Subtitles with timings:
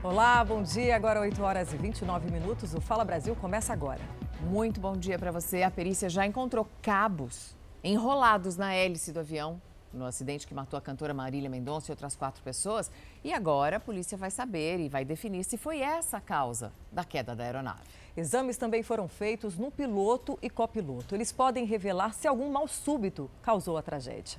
[0.00, 0.94] Olá, bom dia.
[0.94, 2.72] Agora 8 horas e 29 minutos.
[2.72, 4.00] O Fala Brasil começa agora.
[4.42, 5.64] Muito bom dia para você.
[5.64, 9.60] A perícia já encontrou cabos enrolados na hélice do avião
[9.92, 12.92] no acidente que matou a cantora Marília Mendonça e outras quatro pessoas.
[13.24, 17.02] E agora a polícia vai saber e vai definir se foi essa a causa da
[17.02, 17.82] queda da aeronave.
[18.16, 21.16] Exames também foram feitos no piloto e copiloto.
[21.16, 24.38] Eles podem revelar se algum mal súbito causou a tragédia.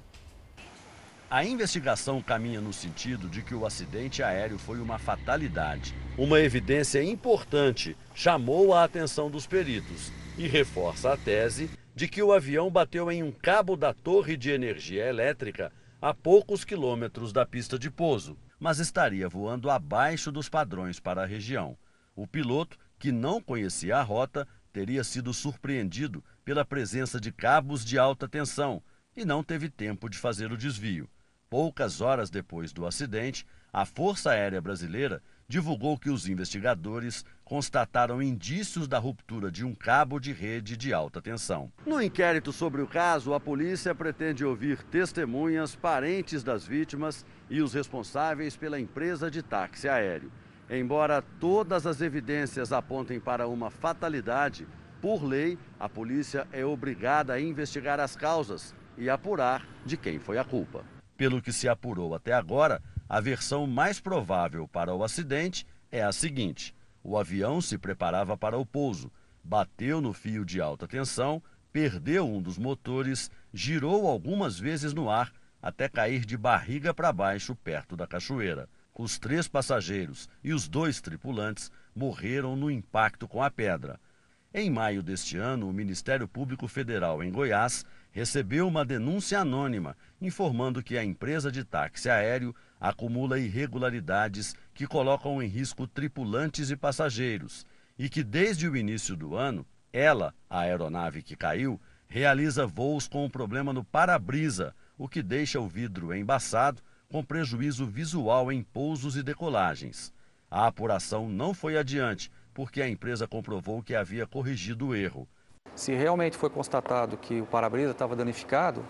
[1.32, 5.94] A investigação caminha no sentido de que o acidente aéreo foi uma fatalidade.
[6.18, 12.34] Uma evidência importante chamou a atenção dos peritos e reforça a tese de que o
[12.34, 17.78] avião bateu em um cabo da torre de energia elétrica a poucos quilômetros da pista
[17.78, 21.78] de pouso, mas estaria voando abaixo dos padrões para a região.
[22.16, 28.00] O piloto, que não conhecia a rota, teria sido surpreendido pela presença de cabos de
[28.00, 28.82] alta tensão
[29.16, 31.08] e não teve tempo de fazer o desvio.
[31.50, 38.88] Poucas horas depois do acidente, a Força Aérea Brasileira divulgou que os investigadores constataram indícios
[38.88, 41.72] da ruptura de um cabo de rede de alta tensão.
[41.88, 47.74] No inquérito sobre o caso, a polícia pretende ouvir testemunhas, parentes das vítimas e os
[47.74, 50.32] responsáveis pela empresa de táxi aéreo.
[50.70, 54.68] Embora todas as evidências apontem para uma fatalidade,
[55.02, 60.38] por lei, a polícia é obrigada a investigar as causas e apurar de quem foi
[60.38, 60.99] a culpa.
[61.20, 66.14] Pelo que se apurou até agora, a versão mais provável para o acidente é a
[66.14, 69.12] seguinte: o avião se preparava para o pouso,
[69.44, 75.30] bateu no fio de alta tensão, perdeu um dos motores, girou algumas vezes no ar
[75.62, 78.70] até cair de barriga para baixo perto da cachoeira.
[78.98, 84.00] Os três passageiros e os dois tripulantes morreram no impacto com a pedra.
[84.54, 90.84] Em maio deste ano, o Ministério Público Federal em Goiás recebeu uma denúncia anônima informando
[90.84, 97.66] que a empresa de táxi aéreo acumula irregularidades que colocam em risco tripulantes e passageiros
[97.98, 103.26] e que desde o início do ano, ela, a aeronave que caiu, realiza voos com
[103.26, 109.18] um problema no para-brisa, o que deixa o vidro embaçado com prejuízo visual em pousos
[109.18, 110.14] e decolagens.
[110.50, 115.28] A apuração não foi adiante, porque a empresa comprovou que havia corrigido o erro.
[115.80, 118.84] Se realmente foi constatado que o para-brisa estava danificado,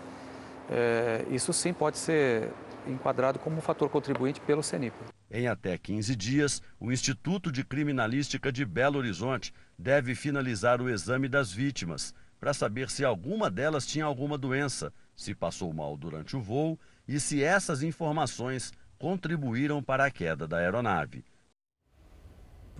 [0.68, 2.50] é, isso sim pode ser
[2.84, 5.04] enquadrado como um fator contribuinte pelo CENIPA.
[5.30, 11.28] Em até 15 dias, o Instituto de Criminalística de Belo Horizonte deve finalizar o exame
[11.28, 16.40] das vítimas para saber se alguma delas tinha alguma doença, se passou mal durante o
[16.40, 21.24] voo e se essas informações contribuíram para a queda da aeronave.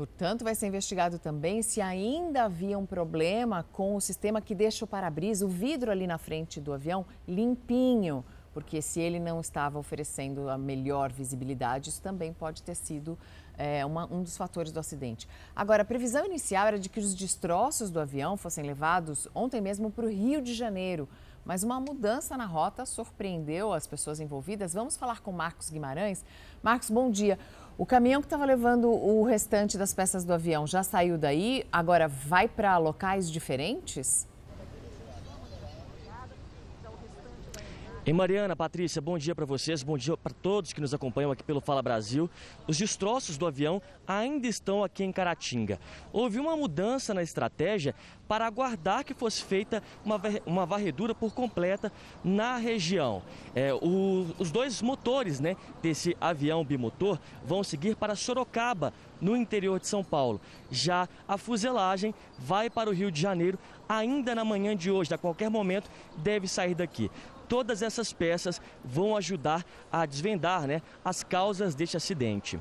[0.01, 4.83] Portanto, vai ser investigado também se ainda havia um problema com o sistema que deixa
[4.83, 8.25] o para-brisa, o vidro ali na frente do avião, limpinho.
[8.55, 13.19] Porque se ele não estava oferecendo a melhor visibilidade, isso também pode ter sido
[13.59, 15.29] é, uma, um dos fatores do acidente.
[15.55, 19.91] Agora, a previsão inicial era de que os destroços do avião fossem levados ontem mesmo
[19.91, 21.07] para o Rio de Janeiro.
[21.45, 24.75] Mas uma mudança na rota surpreendeu as pessoas envolvidas.
[24.75, 26.25] Vamos falar com Marcos Guimarães.
[26.63, 27.39] Marcos, bom dia.
[27.81, 32.07] O caminhão que estava levando o restante das peças do avião já saiu daí, agora
[32.07, 34.29] vai para locais diferentes?
[38.07, 41.43] Em Mariana, Patrícia, bom dia para vocês, bom dia para todos que nos acompanham aqui
[41.43, 42.31] pelo Fala Brasil.
[42.67, 45.79] Os destroços do avião ainda estão aqui em Caratinga.
[46.11, 47.95] Houve uma mudança na estratégia
[48.27, 51.93] para aguardar que fosse feita uma, uma varredura por completa
[52.25, 53.23] na região.
[53.55, 59.79] É, o, os dois motores né, desse avião bimotor vão seguir para Sorocaba, no interior
[59.79, 60.41] de São Paulo.
[60.71, 65.19] Já a fuselagem vai para o Rio de Janeiro ainda na manhã de hoje, a
[65.19, 67.11] qualquer momento deve sair daqui
[67.51, 72.61] todas essas peças vão ajudar a desvendar né, as causas deste acidente.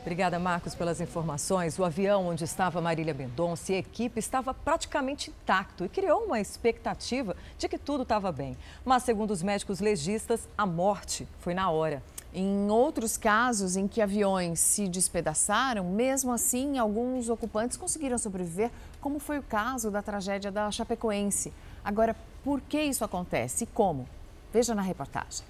[0.00, 1.78] Obrigada, Marcos, pelas informações.
[1.78, 6.40] O avião onde estava Marília Mendonça e a equipe estava praticamente intacto e criou uma
[6.40, 8.56] expectativa de que tudo estava bem.
[8.84, 12.02] Mas, segundo os médicos legistas, a morte foi na hora.
[12.32, 18.70] Em outros casos em que aviões se despedaçaram, mesmo assim, alguns ocupantes conseguiram sobreviver,
[19.00, 21.52] como foi o caso da tragédia da Chapecoense.
[21.84, 22.14] Agora,
[22.46, 24.08] por que isso acontece e como?
[24.52, 25.44] Veja na reportagem.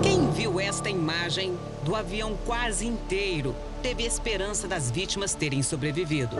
[0.00, 3.52] Quem viu esta imagem do avião quase inteiro
[3.82, 6.36] teve esperança das vítimas terem sobrevivido.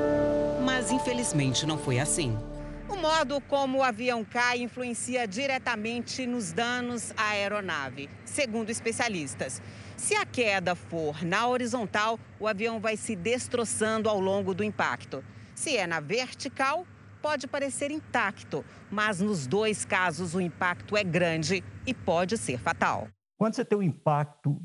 [0.64, 2.38] Mas infelizmente não foi assim.
[2.88, 9.60] O modo como o avião cai influencia diretamente nos danos à aeronave, segundo especialistas.
[9.96, 15.24] Se a queda for na horizontal, o avião vai se destroçando ao longo do impacto.
[15.52, 16.86] Se é na vertical,
[17.22, 23.08] pode parecer intacto, mas nos dois casos o impacto é grande e pode ser fatal.
[23.38, 24.60] Quando você tem um impacto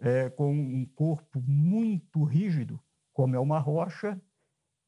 [0.00, 2.80] é, com um corpo muito rígido,
[3.12, 4.20] como é uma rocha,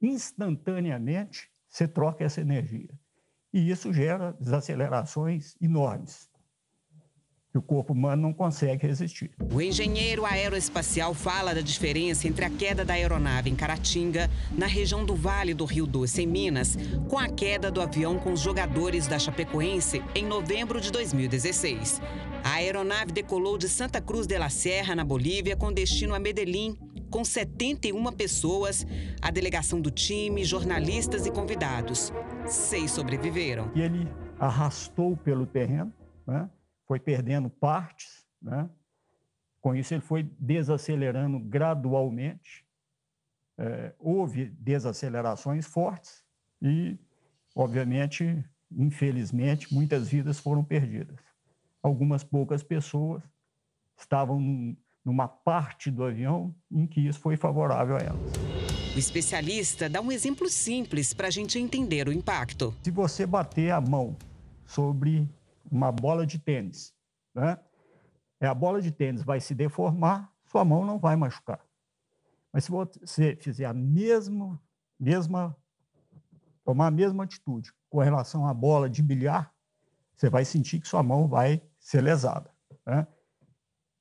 [0.00, 2.90] instantaneamente você troca essa energia.
[3.52, 6.31] E isso gera desacelerações enormes
[7.52, 9.30] que o corpo humano não consegue resistir.
[9.52, 15.04] O engenheiro aeroespacial fala da diferença entre a queda da aeronave em Caratinga, na região
[15.04, 16.78] do Vale do Rio Doce, em Minas,
[17.10, 22.00] com a queda do avião com os jogadores da Chapecoense em novembro de 2016.
[22.42, 26.78] A aeronave decolou de Santa Cruz de la Serra, na Bolívia, com destino a Medellín,
[27.10, 28.86] com 71 pessoas,
[29.20, 32.10] a delegação do time, jornalistas e convidados.
[32.46, 33.70] Seis sobreviveram.
[33.74, 34.08] E ele
[34.40, 35.92] arrastou pelo terreno,
[36.26, 36.48] né?
[36.86, 38.68] Foi perdendo partes, né?
[39.60, 42.66] com isso ele foi desacelerando gradualmente.
[43.56, 46.24] É, houve desacelerações fortes
[46.60, 46.98] e,
[47.54, 51.18] obviamente, infelizmente, muitas vidas foram perdidas.
[51.82, 53.22] Algumas poucas pessoas
[53.96, 58.32] estavam num, numa parte do avião em que isso foi favorável a elas.
[58.94, 62.74] O especialista dá um exemplo simples para a gente entender o impacto.
[62.82, 64.16] Se você bater a mão
[64.66, 65.28] sobre
[65.72, 66.94] uma bola de tênis,
[67.34, 67.58] né?
[68.38, 71.64] É, a bola de tênis vai se deformar, sua mão não vai machucar.
[72.52, 74.60] Mas se você fizer a mesma,
[75.00, 75.56] mesma
[76.64, 79.54] tomar a mesma atitude com relação à bola de bilhar,
[80.14, 82.50] você vai sentir que sua mão vai ser lesada.
[82.84, 83.06] Né?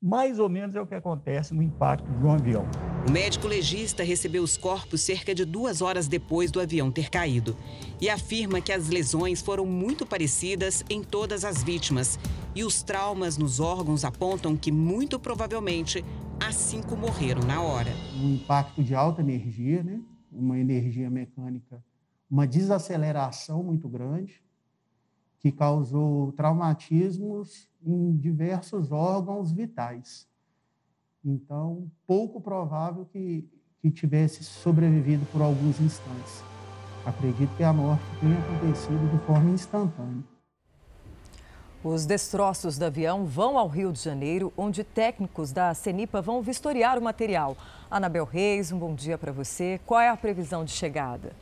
[0.01, 2.65] Mais ou menos é o que acontece no impacto de um avião.
[3.07, 7.57] O médico legista recebeu os corpos cerca de duas horas depois do avião ter caído
[7.99, 12.19] e afirma que as lesões foram muito parecidas em todas as vítimas
[12.53, 16.05] e os traumas nos órgãos apontam que, muito provavelmente,
[16.39, 17.91] as cinco morreram na hora.
[18.15, 19.99] Um impacto de alta energia, né?
[20.31, 21.83] uma energia mecânica,
[22.29, 24.43] uma desaceleração muito grande,
[25.39, 30.29] que causou traumatismos em diversos órgãos vitais.
[31.23, 33.47] Então, pouco provável que,
[33.81, 36.43] que tivesse sobrevivido por alguns instantes.
[37.05, 40.23] Acredito que a morte tenha acontecido de forma instantânea.
[41.83, 46.97] Os destroços do avião vão ao Rio de Janeiro, onde técnicos da CENIPA vão vistoriar
[46.97, 47.57] o material.
[47.89, 49.79] Anabel Reis, um bom dia para você.
[49.83, 51.33] Qual é a previsão de chegada?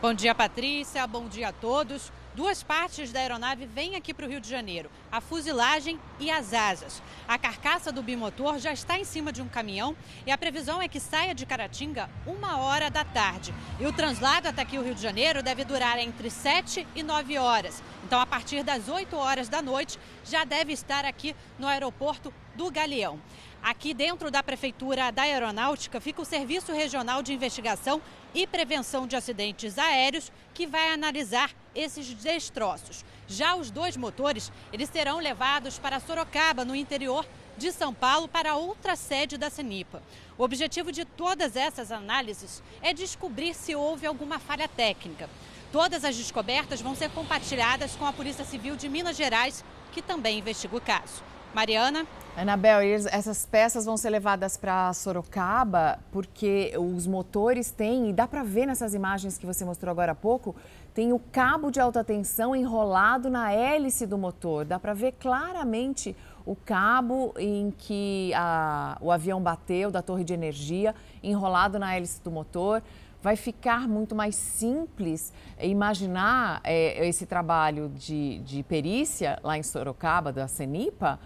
[0.00, 1.06] Bom dia, Patrícia.
[1.06, 2.10] Bom dia a todos.
[2.32, 6.54] Duas partes da aeronave vêm aqui para o Rio de Janeiro: a fusilagem e as
[6.54, 7.02] asas.
[7.26, 10.86] A carcaça do bimotor já está em cima de um caminhão e a previsão é
[10.86, 13.52] que saia de Caratinga uma hora da tarde.
[13.80, 17.36] E o translado até aqui o Rio de Janeiro deve durar entre 7 e 9
[17.36, 17.82] horas.
[18.04, 22.70] Então, a partir das 8 horas da noite, já deve estar aqui no aeroporto do
[22.70, 23.18] Galeão.
[23.62, 28.00] Aqui dentro da Prefeitura da Aeronáutica fica o Serviço Regional de Investigação
[28.34, 33.04] e Prevenção de Acidentes Aéreos, que vai analisar esses destroços.
[33.28, 37.26] Já os dois motores, eles serão levados para Sorocaba, no interior
[37.58, 40.02] de São Paulo, para outra sede da CENIPA.
[40.38, 45.28] O objetivo de todas essas análises é descobrir se houve alguma falha técnica.
[45.70, 50.38] Todas as descobertas vão ser compartilhadas com a Polícia Civil de Minas Gerais, que também
[50.38, 51.29] investiga o caso.
[51.54, 52.06] Mariana?
[52.36, 52.80] Anabel,
[53.10, 58.66] essas peças vão ser levadas para Sorocaba porque os motores têm, e dá para ver
[58.66, 60.54] nessas imagens que você mostrou agora há pouco,
[60.94, 64.64] tem o cabo de alta tensão enrolado na hélice do motor.
[64.64, 66.16] Dá para ver claramente
[66.46, 72.22] o cabo em que a, o avião bateu da torre de energia, enrolado na hélice
[72.22, 72.82] do motor.
[73.22, 80.32] Vai ficar muito mais simples imaginar é, esse trabalho de, de perícia lá em Sorocaba,
[80.32, 81.18] da CENIPA,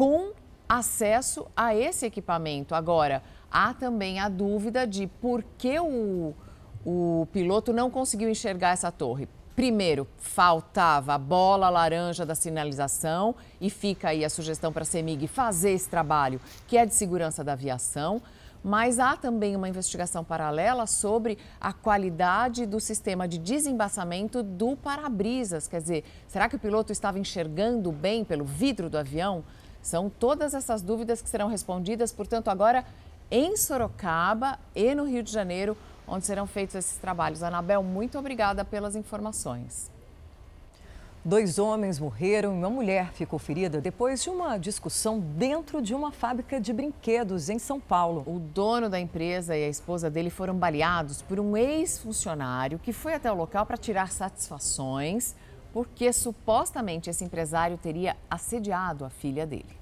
[0.00, 0.32] com
[0.66, 2.74] acesso a esse equipamento.
[2.74, 6.32] Agora, há também a dúvida de por que o,
[6.86, 9.28] o piloto não conseguiu enxergar essa torre.
[9.54, 15.28] Primeiro, faltava a bola laranja da sinalização e fica aí a sugestão para a CEMIG
[15.28, 18.22] fazer esse trabalho, que é de segurança da aviação.
[18.64, 25.68] Mas há também uma investigação paralela sobre a qualidade do sistema de desembaçamento do para-brisas.
[25.68, 29.44] Quer dizer, será que o piloto estava enxergando bem pelo vidro do avião?
[29.82, 32.84] São todas essas dúvidas que serão respondidas, portanto, agora
[33.30, 37.42] em Sorocaba e no Rio de Janeiro, onde serão feitos esses trabalhos.
[37.42, 39.90] Anabel, muito obrigada pelas informações.
[41.22, 46.10] Dois homens morreram e uma mulher ficou ferida depois de uma discussão dentro de uma
[46.10, 48.24] fábrica de brinquedos em São Paulo.
[48.26, 53.12] O dono da empresa e a esposa dele foram baleados por um ex-funcionário que foi
[53.12, 55.36] até o local para tirar satisfações
[55.72, 59.78] porque supostamente esse empresário teria assediado a filha dele.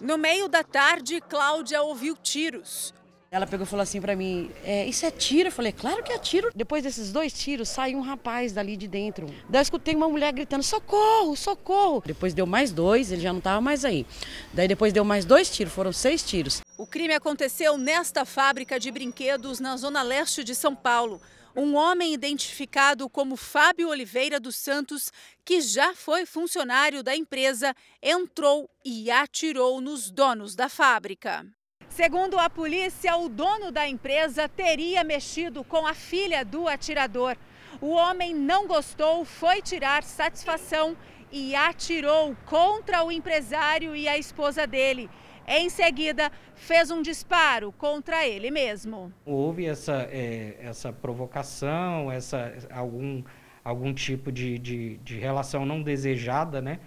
[0.00, 2.94] No meio da tarde, Cláudia ouviu tiros.
[3.32, 5.48] Ela pegou e falou assim para mim: é, Isso é tiro?
[5.48, 6.50] Eu falei: Claro que é tiro.
[6.52, 9.26] Depois desses dois tiros, saiu um rapaz dali de dentro.
[9.48, 12.02] Daí eu escutei uma mulher gritando: Socorro, socorro.
[12.04, 14.04] Depois deu mais dois, ele já não estava mais aí.
[14.52, 16.60] Daí depois deu mais dois tiros, foram seis tiros.
[16.76, 21.20] O crime aconteceu nesta fábrica de brinquedos na zona leste de São Paulo.
[21.54, 25.12] Um homem identificado como Fábio Oliveira dos Santos,
[25.44, 31.44] que já foi funcionário da empresa, entrou e atirou nos donos da fábrica.
[31.88, 37.36] Segundo a polícia, o dono da empresa teria mexido com a filha do atirador.
[37.80, 40.96] O homem não gostou, foi tirar satisfação
[41.32, 45.10] e atirou contra o empresário e a esposa dele.
[45.52, 49.12] Em seguida, fez um disparo contra ele mesmo.
[49.26, 53.24] Houve essa, é, essa provocação, essa, algum,
[53.64, 56.78] algum tipo de, de, de relação não desejada né,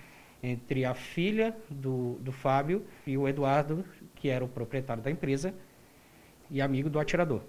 [0.41, 3.83] entre a filha do, do Fábio e o Eduardo
[4.15, 5.53] que era o proprietário da empresa
[6.49, 7.41] e amigo do atirador.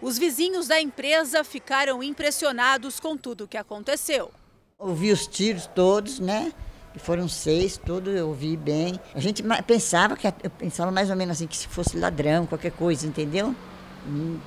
[0.00, 4.30] Os vizinhos da empresa ficaram impressionados com tudo o que aconteceu.
[4.78, 6.50] Ouvi os tiros todos, né?
[6.94, 9.00] E foram seis, todos eu ouvi bem.
[9.14, 12.72] A gente pensava que eu pensava mais ou menos assim que se fosse ladrão, qualquer
[12.72, 13.54] coisa, entendeu?
[14.06, 14.38] Hum.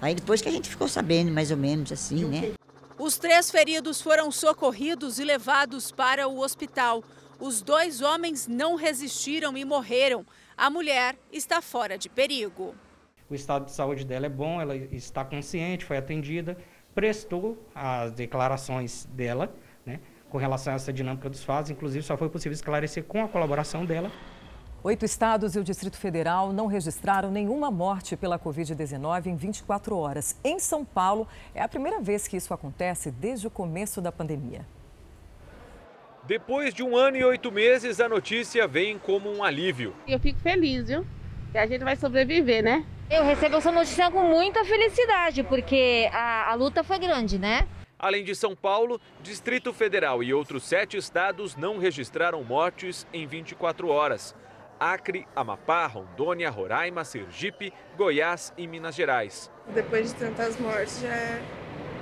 [0.00, 2.52] Aí depois que a gente ficou sabendo mais ou menos assim, né?
[2.96, 7.02] Os três feridos foram socorridos e levados para o hospital.
[7.40, 10.24] Os dois homens não resistiram e morreram.
[10.56, 12.74] A mulher está fora de perigo.
[13.28, 16.58] O estado de saúde dela é bom, ela está consciente, foi atendida,
[16.94, 19.50] prestou as declarações dela,
[20.30, 21.70] com relação a essa dinâmica dos fatos.
[21.70, 24.10] Inclusive, só foi possível esclarecer com a colaboração dela.
[24.82, 30.34] Oito estados e o Distrito Federal não registraram nenhuma morte pela Covid-19 em 24 horas.
[30.42, 34.64] Em São Paulo, é a primeira vez que isso acontece desde o começo da pandemia.
[36.24, 39.94] Depois de um ano e oito meses, a notícia vem como um alívio.
[40.08, 41.04] Eu fico feliz, viu?
[41.52, 42.86] Que a gente vai sobreviver, né?
[43.10, 47.66] Eu recebo essa notícia com muita felicidade, porque a, a luta foi grande, né?
[48.00, 53.88] Além de São Paulo, Distrito Federal e outros sete estados não registraram mortes em 24
[53.88, 54.34] horas.
[54.80, 59.52] Acre, Amapá, Rondônia, Roraima, Sergipe, Goiás e Minas Gerais.
[59.74, 61.42] Depois de tantas mortes já é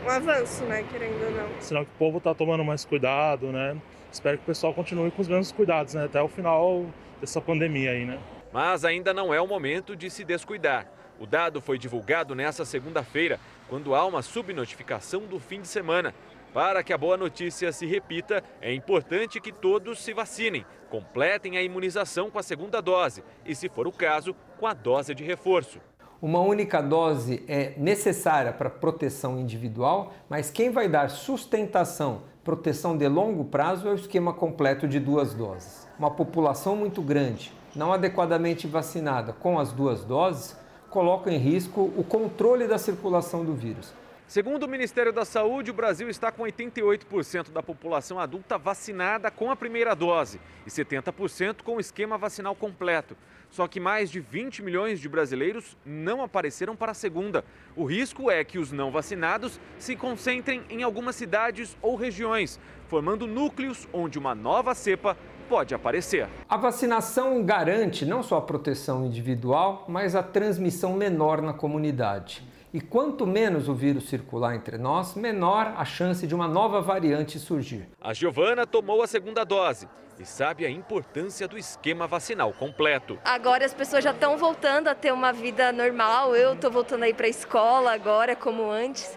[0.07, 1.61] um avanço, né, querendo ou não.
[1.61, 3.77] Sinal que o povo está tomando mais cuidado, né?
[4.13, 6.05] espero que o pessoal continue com os mesmos cuidados, né?
[6.05, 6.87] Até o final
[7.21, 8.19] dessa pandemia aí, né?
[8.53, 10.87] Mas ainda não é o momento de se descuidar.
[11.19, 16.15] O dado foi divulgado nesta segunda-feira, quando há uma subnotificação do fim de semana.
[16.55, 21.63] Para que a boa notícia se repita, é importante que todos se vacinem, completem a
[21.63, 25.81] imunização com a segunda dose e, se for o caso, com a dose de reforço.
[26.21, 33.07] Uma única dose é necessária para proteção individual, mas quem vai dar sustentação proteção de
[33.07, 35.87] longo prazo é o esquema completo de duas doses.
[35.99, 40.57] Uma população muito grande, não adequadamente vacinada com as duas doses,
[40.91, 43.95] coloca em risco o controle da circulação do vírus.
[44.27, 49.51] Segundo o Ministério da Saúde, o Brasil está com 88% da população adulta vacinada com
[49.51, 53.17] a primeira dose e 70% com o esquema vacinal completo.
[53.51, 57.43] Só que mais de 20 milhões de brasileiros não apareceram para a segunda.
[57.75, 63.27] O risco é que os não vacinados se concentrem em algumas cidades ou regiões, formando
[63.27, 65.17] núcleos onde uma nova cepa
[65.49, 66.29] pode aparecer.
[66.49, 72.43] A vacinação garante não só a proteção individual, mas a transmissão menor na comunidade.
[72.73, 77.39] E quanto menos o vírus circular entre nós, menor a chance de uma nova variante
[77.39, 77.89] surgir.
[77.99, 79.89] A Giovana tomou a segunda dose
[80.21, 83.19] e sabe a importância do esquema vacinal completo.
[83.25, 86.37] Agora as pessoas já estão voltando a ter uma vida normal.
[86.37, 89.17] Eu estou voltando aí para a escola agora, como antes.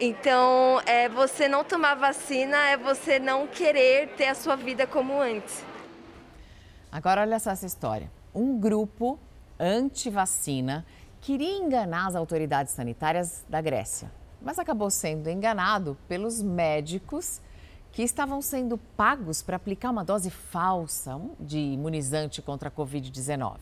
[0.00, 5.20] Então, é, você não tomar vacina é você não querer ter a sua vida como
[5.20, 5.64] antes.
[6.90, 8.10] Agora, olha só essa história.
[8.34, 9.18] Um grupo
[9.58, 10.84] anti-vacina
[11.20, 14.10] queria enganar as autoridades sanitárias da Grécia,
[14.42, 17.40] mas acabou sendo enganado pelos médicos
[17.92, 23.58] que estavam sendo pagos para aplicar uma dose falsa de imunizante contra a Covid-19.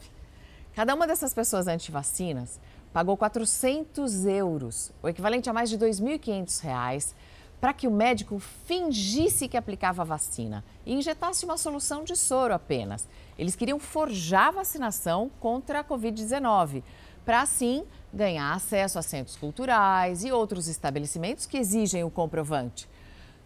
[0.75, 2.59] Cada uma dessas pessoas anti-vacinas
[2.93, 7.15] pagou 400 euros, o equivalente a mais de R$ 2.500,
[7.61, 12.53] para que o médico fingisse que aplicava a vacina e injetasse uma solução de soro
[12.53, 13.09] apenas.
[13.39, 16.83] Eles queriam forjar a vacinação contra a Covid-19
[17.25, 22.89] para assim ganhar acesso a centros culturais e outros estabelecimentos que exigem o comprovante.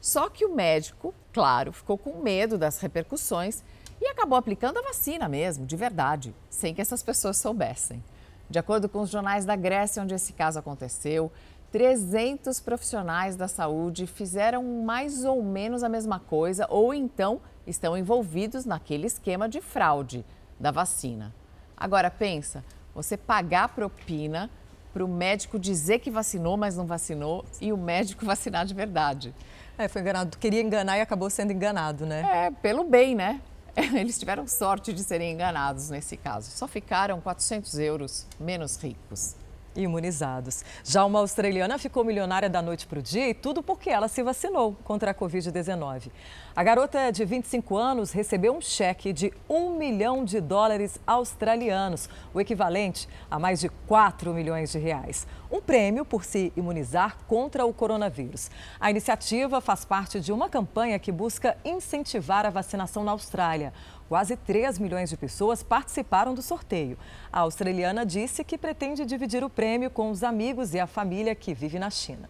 [0.01, 3.63] Só que o médico, claro, ficou com medo das repercussões
[4.01, 8.03] e acabou aplicando a vacina mesmo, de verdade, sem que essas pessoas soubessem.
[8.49, 11.33] De acordo com os jornais da Grécia, onde esse caso aconteceu,
[11.73, 18.65] 300 profissionais da saúde fizeram mais ou menos a mesma coisa ou então estão envolvidos
[18.65, 20.25] naquele esquema de fraude
[20.59, 21.35] da vacina.
[21.77, 24.49] Agora pensa, você pagar propina
[24.95, 29.35] para o médico dizer que vacinou, mas não vacinou, e o médico vacinar de verdade.
[29.77, 32.47] É, foi enganado, queria enganar e acabou sendo enganado, né?
[32.47, 33.43] É, pelo bem, né?
[33.95, 36.51] Eles tiveram sorte de serem enganados nesse caso.
[36.51, 39.35] Só ficaram 400 euros menos ricos
[39.77, 40.65] imunizados.
[40.83, 44.23] Já uma australiana ficou milionária da noite para o dia e tudo porque ela se
[44.23, 46.11] vacinou contra a Covid-19.
[46.55, 52.41] A garota de 25 anos recebeu um cheque de um milhão de dólares australianos, o
[52.41, 55.27] equivalente a mais de 4 milhões de reais.
[55.51, 58.51] Um prêmio por se imunizar contra o coronavírus.
[58.81, 63.73] A iniciativa faz parte de uma campanha que busca incentivar a vacinação na Austrália.
[64.09, 66.97] Quase 3 milhões de pessoas participaram do sorteio.
[67.33, 71.53] A australiana disse que pretende dividir o prêmio com os amigos e a família que
[71.53, 72.29] vive na China.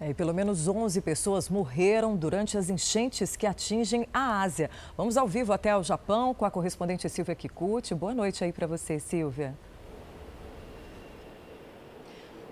[0.00, 4.68] É, e pelo menos 11 pessoas morreram durante as enchentes que atingem a Ásia.
[4.96, 7.94] Vamos ao vivo até o Japão com a correspondente Silvia Kikuchi.
[7.94, 9.54] Boa noite aí para você, Silvia.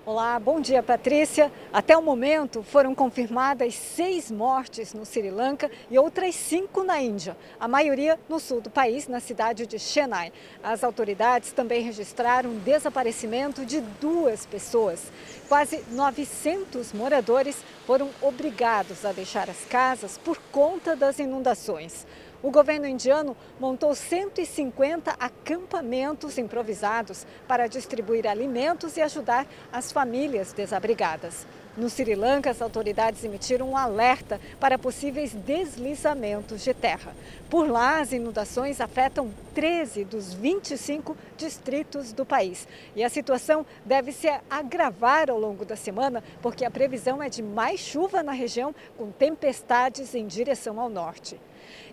[0.04, 1.52] Olá, bom dia, Patrícia.
[1.73, 7.37] Até o momento foram confirmadas seis mortes no Sri Lanka e outras cinco na Índia,
[7.61, 10.32] a maioria no sul do país, na cidade de Chennai.
[10.61, 15.12] As autoridades também registraram o desaparecimento de duas pessoas.
[15.49, 22.04] Quase 900 moradores foram obrigados a deixar as casas por conta das inundações.
[22.43, 31.47] O governo indiano montou 150 acampamentos improvisados para distribuir alimentos e ajudar as famílias desabrigadas.
[31.77, 37.15] No Sri Lanka, as autoridades emitiram um alerta para possíveis deslizamentos de terra.
[37.49, 42.67] Por lá, as inundações afetam 13 dos 25 distritos do país.
[42.97, 47.43] E a situação deve se agravar ao longo da semana, porque a previsão é de
[47.43, 51.41] mais chuva na região, com tempestades em direção ao norte.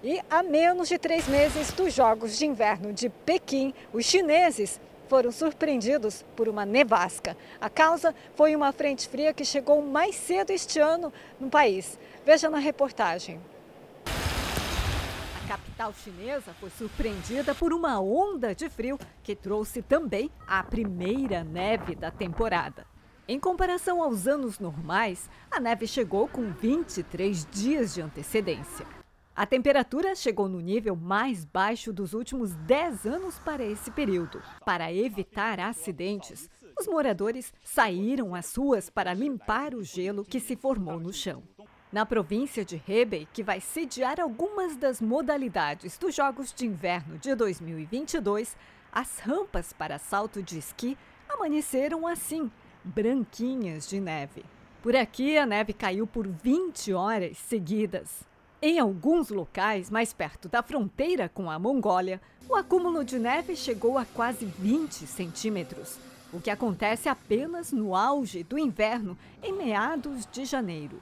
[0.01, 4.79] E a menos de três meses dos Jogos de Inverno de Pequim, os chineses
[5.10, 7.36] foram surpreendidos por uma nevasca.
[7.60, 12.00] A causa foi uma frente fria que chegou mais cedo este ano no país.
[12.25, 13.41] Veja na reportagem.
[15.44, 21.44] A capital chinesa foi surpreendida por uma onda de frio que trouxe também a primeira
[21.44, 22.85] neve da temporada.
[23.27, 28.99] Em comparação aos anos normais, a neve chegou com 23 dias de antecedência.
[29.39, 34.43] A temperatura chegou no nível mais baixo dos últimos 10 anos para esse período.
[34.65, 40.99] Para evitar acidentes, os moradores saíram às ruas para limpar o gelo que se formou
[40.99, 41.41] no chão.
[41.89, 47.33] Na província de Hebei, que vai sediar algumas das modalidades dos Jogos de Inverno de
[47.33, 48.57] 2022,
[48.91, 50.97] as rampas para salto de esqui
[51.29, 52.51] amanheceram assim,
[52.83, 54.43] branquinhas de neve.
[54.83, 58.27] Por aqui, a neve caiu por 20 horas seguidas.
[58.61, 63.98] Em alguns locais, mais perto da fronteira com a Mongólia, o acúmulo de neve chegou
[63.98, 65.98] a quase 20 centímetros,
[66.33, 71.01] o que acontece apenas no auge do inverno, em meados de janeiro.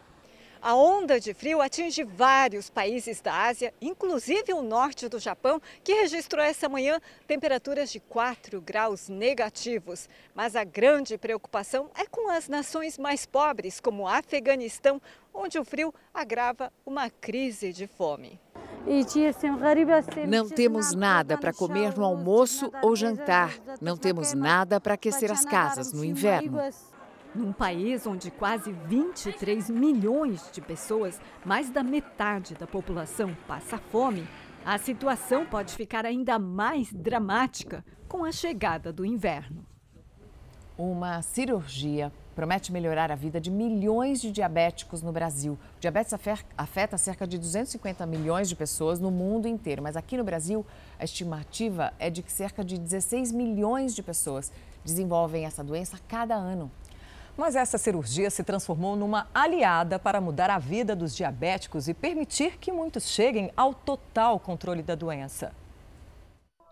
[0.67, 5.93] A onda de frio atinge vários países da Ásia, inclusive o norte do Japão, que
[5.93, 10.09] registrou essa manhã temperaturas de 4 graus negativos.
[10.35, 15.01] Mas a grande preocupação é com as nações mais pobres, como o Afeganistão,
[15.33, 18.37] onde o frio agrava uma crise de fome.
[20.27, 23.57] Não temos nada para comer no almoço ou jantar.
[23.79, 26.59] Não temos nada para aquecer as casas no inverno.
[27.35, 34.27] Num país onde quase 23 milhões de pessoas, mais da metade da população, passa fome,
[34.65, 39.65] a situação pode ficar ainda mais dramática com a chegada do inverno.
[40.77, 45.53] Uma cirurgia promete melhorar a vida de milhões de diabéticos no Brasil.
[45.77, 46.13] O diabetes
[46.55, 50.65] afeta cerca de 250 milhões de pessoas no mundo inteiro, mas aqui no Brasil
[50.99, 54.51] a estimativa é de que cerca de 16 milhões de pessoas
[54.85, 56.71] desenvolvem essa doença cada ano.
[57.37, 62.57] Mas essa cirurgia se transformou numa aliada para mudar a vida dos diabéticos e permitir
[62.57, 65.53] que muitos cheguem ao total controle da doença.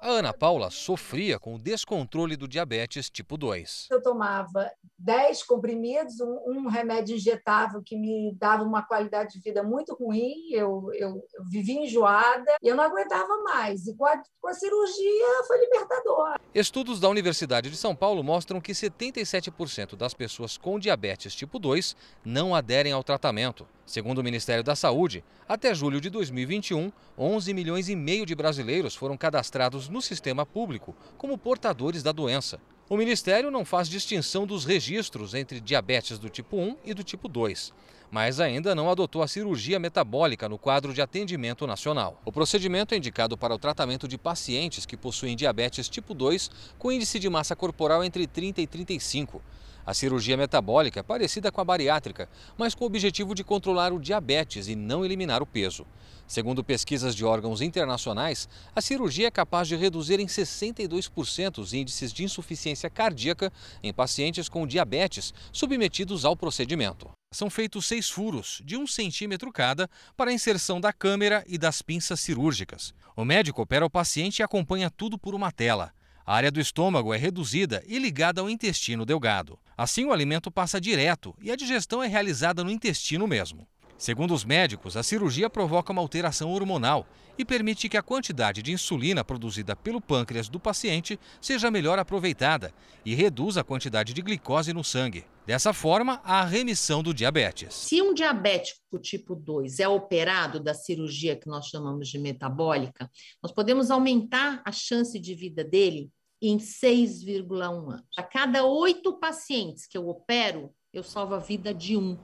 [0.05, 3.87] A Ana Paula sofria com o descontrole do diabetes tipo 2.
[3.89, 9.63] Eu tomava 10 comprimidos, um, um, remédio injetável que me dava uma qualidade de vida
[9.63, 13.87] muito ruim, eu, eu, eu vivia enjoada e eu não aguentava mais.
[13.87, 16.35] E com a, com a cirurgia foi libertador.
[16.53, 21.95] Estudos da Universidade de São Paulo mostram que 77% das pessoas com diabetes tipo 2
[22.23, 23.67] não aderem ao tratamento.
[23.85, 28.95] Segundo o Ministério da Saúde, até julho de 2021, 11 milhões e meio de brasileiros
[28.95, 32.59] foram cadastrados no sistema público como portadores da doença.
[32.89, 37.27] O Ministério não faz distinção dos registros entre diabetes do tipo 1 e do tipo
[37.27, 37.73] 2.
[38.11, 42.21] mas ainda não adotou a cirurgia metabólica no quadro de atendimento nacional.
[42.23, 46.91] O procedimento é indicado para o tratamento de pacientes que possuem diabetes tipo 2 com
[46.91, 49.41] índice de massa corporal entre 30 e 35.
[49.85, 53.99] A cirurgia metabólica é parecida com a bariátrica, mas com o objetivo de controlar o
[53.99, 55.85] diabetes e não eliminar o peso.
[56.27, 62.11] Segundo pesquisas de órgãos internacionais, a cirurgia é capaz de reduzir em 62% os índices
[62.11, 67.11] de insuficiência cardíaca em pacientes com diabetes submetidos ao procedimento.
[67.31, 71.81] São feitos seis furos, de um centímetro cada, para a inserção da câmera e das
[71.81, 72.93] pinças cirúrgicas.
[73.15, 75.93] O médico opera o paciente e acompanha tudo por uma tela.
[76.27, 79.59] A área do estômago é reduzida e ligada ao intestino delgado.
[79.77, 83.67] Assim, o alimento passa direto e a digestão é realizada no intestino mesmo.
[83.95, 87.07] Segundo os médicos, a cirurgia provoca uma alteração hormonal
[87.37, 92.73] e permite que a quantidade de insulina produzida pelo pâncreas do paciente seja melhor aproveitada
[93.05, 95.25] e reduz a quantidade de glicose no sangue.
[95.45, 97.73] Dessa forma, há a remissão do diabetes.
[97.73, 103.09] Se um diabético tipo 2 é operado da cirurgia que nós chamamos de metabólica,
[103.43, 106.09] nós podemos aumentar a chance de vida dele
[106.41, 108.05] em 6,1 anos.
[108.17, 112.17] A cada oito pacientes que eu opero, eu salvo a vida de um.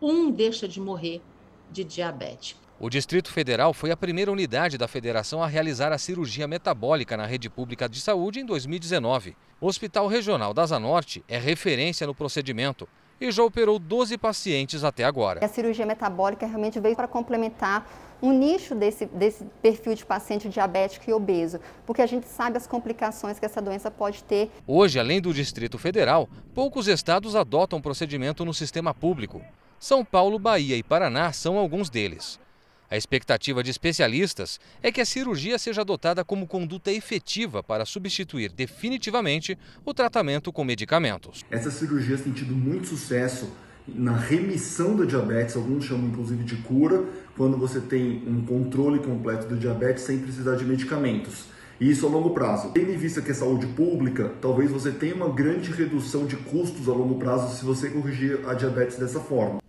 [0.00, 1.22] Um deixa de morrer
[1.70, 2.56] de diabetes.
[2.78, 7.24] O Distrito Federal foi a primeira unidade da federação a realizar a cirurgia metabólica na
[7.24, 9.34] rede pública de saúde em 2019.
[9.58, 12.86] O Hospital Regional da Zanorte é referência no procedimento
[13.20, 15.44] e já operou 12 pacientes até agora.
[15.44, 17.86] A cirurgia metabólica realmente veio para complementar
[18.22, 22.66] um nicho desse, desse perfil de paciente diabético e obeso, porque a gente sabe as
[22.66, 24.50] complicações que essa doença pode ter.
[24.66, 29.42] Hoje, além do Distrito Federal, poucos estados adotam o procedimento no sistema público.
[29.78, 32.40] São Paulo, Bahia e Paraná são alguns deles.
[32.88, 38.52] A expectativa de especialistas é que a cirurgia seja adotada como conduta efetiva para substituir
[38.52, 41.44] definitivamente o tratamento com medicamentos.
[41.50, 43.50] Essa cirurgia tem tido muito sucesso
[43.88, 47.04] na remissão da diabetes, alguns chamam inclusive de cura,
[47.36, 51.44] quando você tem um controle completo do diabetes sem precisar de medicamentos.
[51.80, 52.70] E isso a longo prazo.
[52.72, 56.88] Tendo em vista que é saúde pública, talvez você tenha uma grande redução de custos
[56.88, 59.60] a longo prazo se você corrigir a diabetes dessa forma.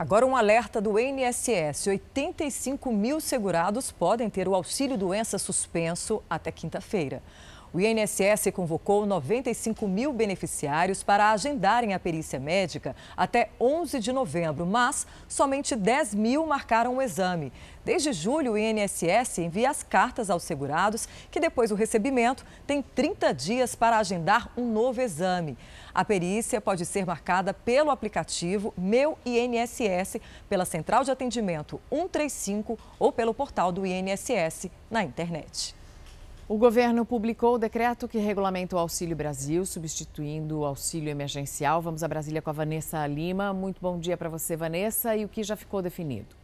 [0.00, 6.50] Agora, um alerta do INSS: 85 mil segurados podem ter o auxílio doença suspenso até
[6.50, 7.22] quinta-feira.
[7.70, 14.64] O INSS convocou 95 mil beneficiários para agendarem a perícia médica até 11 de novembro,
[14.64, 17.52] mas somente 10 mil marcaram o exame.
[17.84, 23.34] Desde julho, o INSS envia as cartas aos segurados, que depois do recebimento têm 30
[23.34, 25.58] dias para agendar um novo exame.
[25.94, 33.12] A perícia pode ser marcada pelo aplicativo Meu INSS, pela central de atendimento 135 ou
[33.12, 35.74] pelo portal do INSS na internet.
[36.48, 41.80] O governo publicou o decreto que regulamenta o Auxílio Brasil, substituindo o auxílio emergencial.
[41.80, 43.52] Vamos a Brasília com a Vanessa Lima.
[43.52, 45.14] Muito bom dia para você, Vanessa.
[45.14, 46.39] E o que já ficou definido?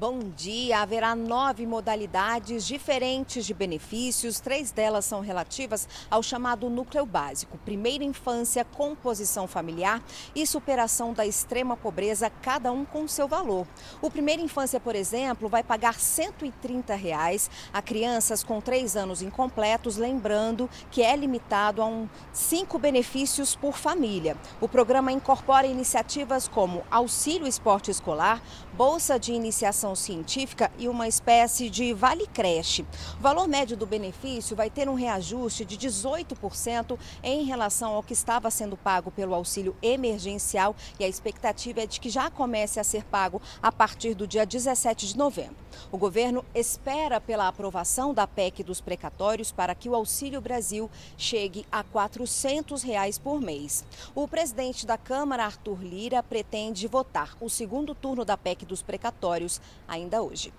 [0.00, 0.78] Bom dia.
[0.78, 4.38] Haverá nove modalidades diferentes de benefícios.
[4.38, 10.00] Três delas são relativas ao chamado núcleo básico: primeira infância, composição familiar
[10.36, 13.66] e superação da extrema pobreza, cada um com seu valor.
[14.00, 19.96] O primeira infância, por exemplo, vai pagar 130 reais a crianças com três anos incompletos,
[19.96, 24.36] lembrando que é limitado a um, cinco benefícios por família.
[24.60, 28.40] O programa incorpora iniciativas como auxílio esporte escolar,
[28.74, 32.82] bolsa de iniciação científica e uma espécie de vale creche.
[33.18, 38.12] O valor médio do benefício vai ter um reajuste de 18% em relação ao que
[38.12, 42.84] estava sendo pago pelo auxílio emergencial e a expectativa é de que já comece a
[42.84, 45.56] ser pago a partir do dia 17 de novembro.
[45.90, 51.64] O governo espera pela aprovação da PEC dos precatórios para que o Auxílio Brasil chegue
[51.70, 53.84] a 400 reais por mês.
[54.14, 59.60] O presidente da Câmara, Arthur Lira, pretende votar o segundo turno da PEC dos precatórios
[59.86, 60.52] ainda hoje.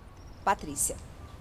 [0.44, 0.96] Patrícia.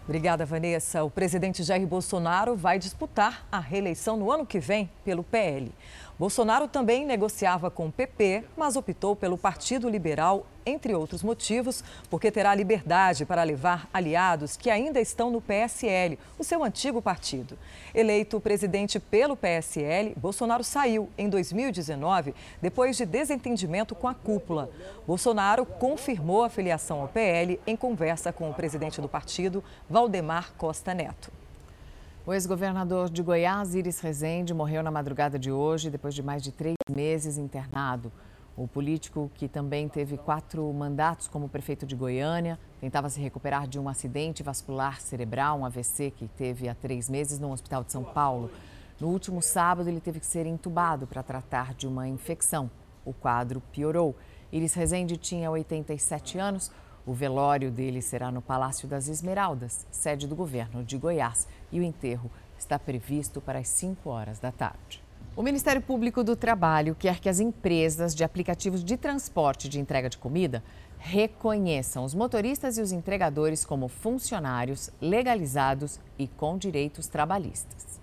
[0.04, 1.04] Obrigada, Vanessa.
[1.04, 5.70] O presidente Jair Bolsonaro vai disputar a reeleição no ano que vem pelo PL.
[6.18, 12.28] Bolsonaro também negociava com o PP, mas optou pelo Partido Liberal, entre outros motivos, porque
[12.32, 17.56] terá liberdade para levar aliados que ainda estão no PSL, o seu antigo partido.
[17.94, 24.70] Eleito presidente pelo PSL, Bolsonaro saiu em 2019 depois de desentendimento com a cúpula.
[25.06, 30.92] Bolsonaro confirmou a filiação ao PL em conversa com o presidente do partido, Valdemar Costa
[30.92, 31.30] Neto.
[32.28, 36.52] O ex-governador de Goiás, Iris Rezende, morreu na madrugada de hoje, depois de mais de
[36.52, 38.12] três meses internado.
[38.54, 43.80] O político, que também teve quatro mandatos como prefeito de Goiânia, tentava se recuperar de
[43.80, 48.04] um acidente vascular cerebral, um AVC, que teve há três meses no Hospital de São
[48.04, 48.50] Paulo.
[49.00, 52.70] No último sábado, ele teve que ser entubado para tratar de uma infecção.
[53.06, 54.14] O quadro piorou.
[54.52, 56.70] Iris Rezende tinha 87 anos.
[57.08, 61.82] O velório dele será no Palácio das Esmeraldas, sede do governo de Goiás, e o
[61.82, 65.02] enterro está previsto para as 5 horas da tarde.
[65.34, 70.10] O Ministério Público do Trabalho quer que as empresas de aplicativos de transporte de entrega
[70.10, 70.62] de comida
[70.98, 77.97] reconheçam os motoristas e os entregadores como funcionários legalizados e com direitos trabalhistas.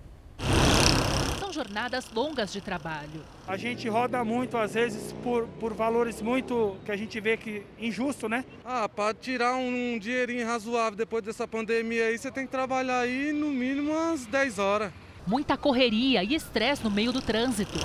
[1.55, 3.23] Jornadas longas de trabalho.
[3.47, 7.63] A gente roda muito, às vezes, por, por valores muito que a gente vê que
[7.79, 8.43] injusto, né?
[8.65, 12.99] Ah, para tirar um, um dinheirinho razoável depois dessa pandemia aí, você tem que trabalhar
[12.99, 14.91] aí no mínimo umas 10 horas.
[15.25, 17.79] Muita correria e estresse no meio do trânsito.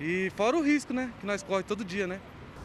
[0.00, 1.12] E fora o risco, né?
[1.20, 2.18] Que nós corre todo dia, né?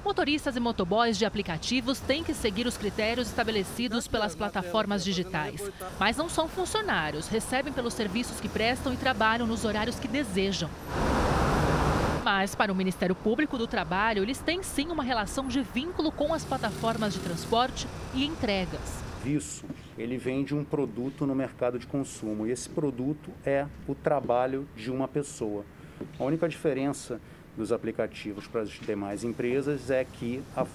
[0.03, 5.71] Motoristas e motoboys de aplicativos têm que seguir os critérios estabelecidos pelas plataformas digitais.
[5.97, 10.69] Mas não são funcionários, recebem pelos serviços que prestam e trabalham nos horários que desejam.
[12.21, 16.33] Mas, para o Ministério Público do Trabalho, eles têm sim uma relação de vínculo com
[16.33, 19.03] as plataformas de transporte e entregas.
[19.25, 19.65] Isso,
[19.97, 24.91] ele vende um produto no mercado de consumo e esse produto é o trabalho de
[24.91, 25.63] uma pessoa.
[26.19, 27.21] A única diferença
[27.55, 30.65] dos aplicativos para as demais empresas é que a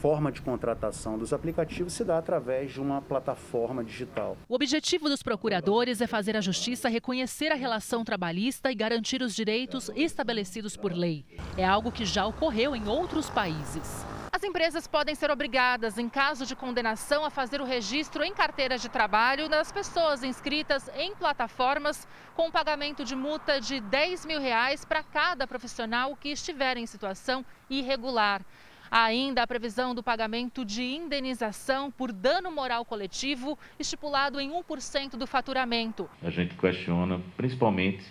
[0.00, 4.36] forma de contratação dos aplicativos se dá através de uma plataforma digital.
[4.48, 9.34] O objetivo dos procuradores é fazer a justiça reconhecer a relação trabalhista e garantir os
[9.34, 11.24] direitos estabelecidos por lei.
[11.56, 14.04] É algo que já ocorreu em outros países.
[14.36, 18.82] As empresas podem ser obrigadas, em caso de condenação, a fazer o registro em carteiras
[18.82, 24.84] de trabalho das pessoas inscritas em plataformas, com pagamento de multa de 10 mil reais
[24.84, 28.42] para cada profissional que estiver em situação irregular.
[28.90, 35.12] Há ainda a previsão do pagamento de indenização por dano moral coletivo, estipulado em 1%
[35.12, 36.10] do faturamento.
[36.22, 38.04] A gente questiona principalmente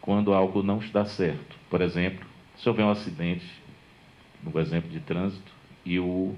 [0.00, 1.58] quando algo não está certo.
[1.68, 3.61] Por exemplo, se houver um acidente
[4.42, 5.52] no exemplo de trânsito,
[5.84, 6.34] e o,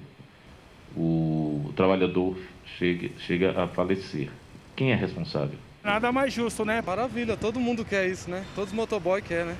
[0.96, 2.36] o trabalhador
[2.78, 4.30] chega, chega a falecer.
[4.76, 5.58] Quem é responsável?
[5.82, 6.82] Nada mais justo, né?
[6.82, 8.44] Maravilha, todo mundo quer isso, né?
[8.54, 9.56] Todos os motoboy quer, né?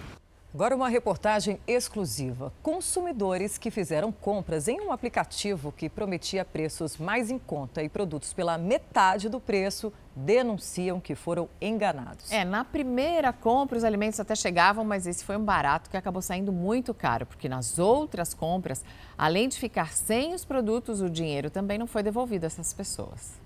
[0.54, 2.52] Agora uma reportagem exclusiva.
[2.62, 8.32] Consumidores que fizeram compras em um aplicativo que prometia preços mais em conta e produtos
[8.32, 12.30] pela metade do preço denunciam que foram enganados.
[12.30, 16.22] É, na primeira compra os alimentos até chegavam, mas esse foi um barato que acabou
[16.22, 18.84] saindo muito caro, porque nas outras compras,
[19.18, 23.42] além de ficar sem os produtos, o dinheiro também não foi devolvido a essas pessoas.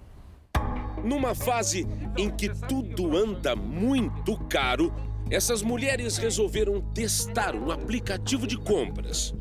[1.02, 1.86] Numa fase
[2.18, 4.92] em que tudo anda muito caro,
[5.30, 9.34] essas mulheres resolveram testar um aplicativo de compras.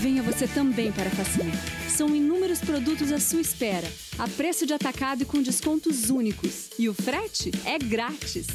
[0.00, 1.90] Venha você também para a Facilite.
[1.90, 3.86] São inúmeros produtos à sua espera,
[4.18, 6.70] a preço de atacado e com descontos únicos.
[6.78, 8.46] E o frete é grátis.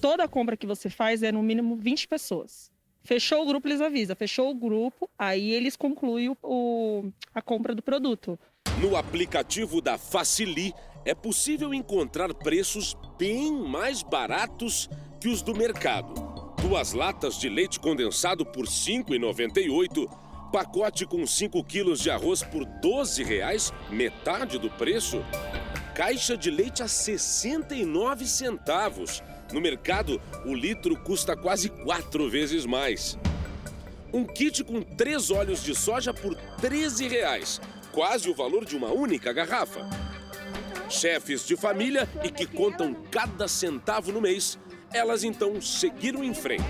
[0.00, 2.70] Toda compra que você faz é no mínimo 20 pessoas.
[3.02, 4.14] Fechou o grupo, eles avisam.
[4.14, 8.38] Fechou o grupo, aí eles concluem o, o, a compra do produto.
[8.80, 10.72] No aplicativo da Facili,
[11.04, 14.88] é possível encontrar preços bem mais baratos
[15.20, 16.14] que os do mercado.
[16.60, 20.08] Duas latas de leite condensado por R$ 5,98,
[20.52, 25.24] pacote com 5 quilos de arroz por R$ 12,00, metade do preço.
[25.94, 29.22] Caixa de leite a 69 centavos.
[29.52, 33.18] No mercado, o litro custa quase quatro vezes mais.
[34.12, 37.60] Um kit com três óleos de soja por R$ 13,00,
[37.92, 39.88] quase o valor de uma única garrafa.
[40.90, 44.58] Chefes de família e que contam cada centavo no mês
[44.92, 46.64] elas então seguiram em frente.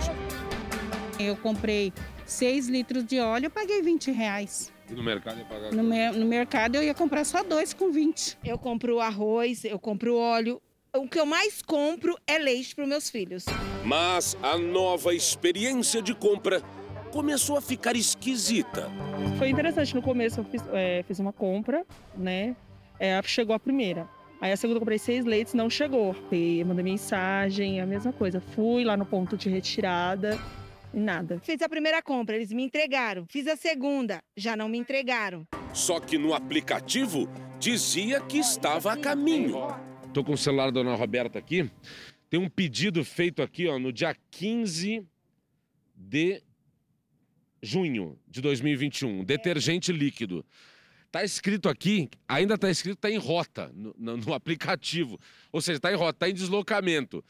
[1.19, 1.93] Eu comprei
[2.25, 4.73] 6 litros de óleo, eu paguei 20 reais.
[4.89, 5.73] E no mercado ia pagar?
[5.73, 8.39] No, me, no mercado eu ia comprar só dois com 20.
[8.45, 10.61] Eu compro arroz, eu compro óleo.
[10.95, 13.45] O que eu mais compro é leite para os meus filhos.
[13.85, 16.61] Mas a nova experiência de compra
[17.13, 18.91] começou a ficar esquisita.
[19.39, 22.57] Foi interessante, no começo eu fiz, é, fiz uma compra, né?
[23.01, 24.07] É, chegou a primeira.
[24.43, 26.15] Aí a segunda eu comprei seis leites, não chegou.
[26.31, 28.43] Eu mandei mensagem, a mesma coisa.
[28.43, 30.39] Fui lá no ponto de retirada
[30.93, 31.41] e nada.
[31.43, 33.25] Fiz a primeira compra, eles me entregaram.
[33.27, 35.47] Fiz a segunda, já não me entregaram.
[35.73, 37.27] Só que no aplicativo
[37.59, 39.57] dizia que estava a caminho.
[40.13, 41.71] Tô com o celular da dona Roberta aqui.
[42.29, 45.07] Tem um pedido feito aqui, ó, no dia 15
[45.97, 46.43] de
[47.63, 50.45] junho de 2021, detergente líquido.
[51.11, 55.19] Tá escrito aqui, ainda tá escrito, tá em rota no, no, aplicativo.
[55.51, 57.25] Ou seja, tá em rota, tá em deslocamento.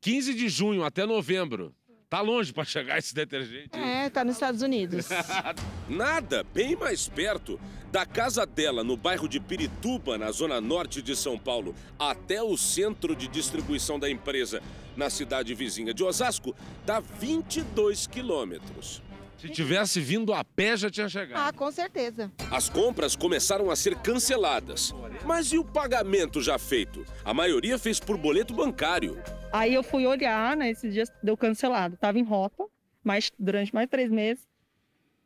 [0.00, 1.74] 15 de junho até novembro.
[2.08, 3.76] Tá longe para chegar esse detergente.
[3.76, 5.08] É, tá nos Estados Unidos.
[5.86, 7.60] Nada, bem mais perto.
[7.92, 12.56] Da casa dela, no bairro de Pirituba, na zona norte de São Paulo, até o
[12.56, 14.62] centro de distribuição da empresa,
[14.96, 19.02] na cidade vizinha de Osasco, dá 22 quilômetros.
[19.38, 21.38] Se tivesse vindo a pé, já tinha chegado.
[21.40, 22.32] Ah, com certeza.
[22.50, 24.92] As compras começaram a ser canceladas.
[25.24, 27.04] Mas e o pagamento já feito?
[27.24, 29.22] A maioria fez por boleto bancário.
[29.52, 30.70] Aí eu fui olhar, né?
[30.70, 31.96] Esses dias deu cancelado.
[31.96, 32.64] Tava em rota,
[33.04, 34.44] mas durante mais três meses.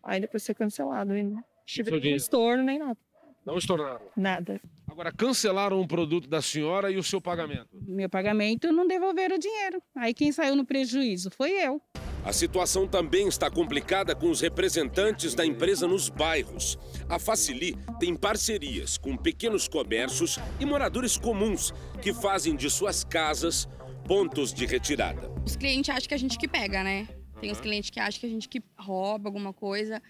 [0.02, 1.42] Aí depois foi cancelado ainda.
[1.64, 2.98] Tive Seu nem estorno, nem nada.
[3.46, 4.06] Não estouraram.
[4.14, 4.60] Nada.
[4.86, 7.68] Agora, cancelaram um produto da senhora e o seu pagamento.
[7.72, 9.82] Meu pagamento não devolveram o dinheiro.
[9.96, 11.80] Aí quem saiu no prejuízo foi eu.
[12.24, 16.78] A situação também está complicada com os representantes da empresa nos bairros.
[17.08, 23.68] A Facili tem parcerias com pequenos comércios e moradores comuns que fazem de suas casas
[24.06, 25.30] pontos de retirada.
[25.44, 27.08] Os clientes acham que a gente que pega, né?
[27.40, 30.00] Tem os clientes que acham que a gente que rouba alguma coisa,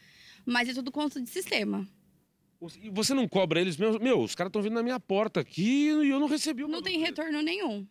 [0.44, 1.88] mas é tudo conta de sistema.
[2.81, 4.01] E você não cobra eles mesmo?
[4.01, 6.81] Meu, os caras estão vindo na minha porta aqui e eu não recebi o Não
[6.81, 7.85] tem retorno nenhum.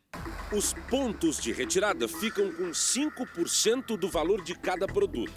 [0.55, 5.33] Os pontos de retirada ficam com 5% do valor de cada produto.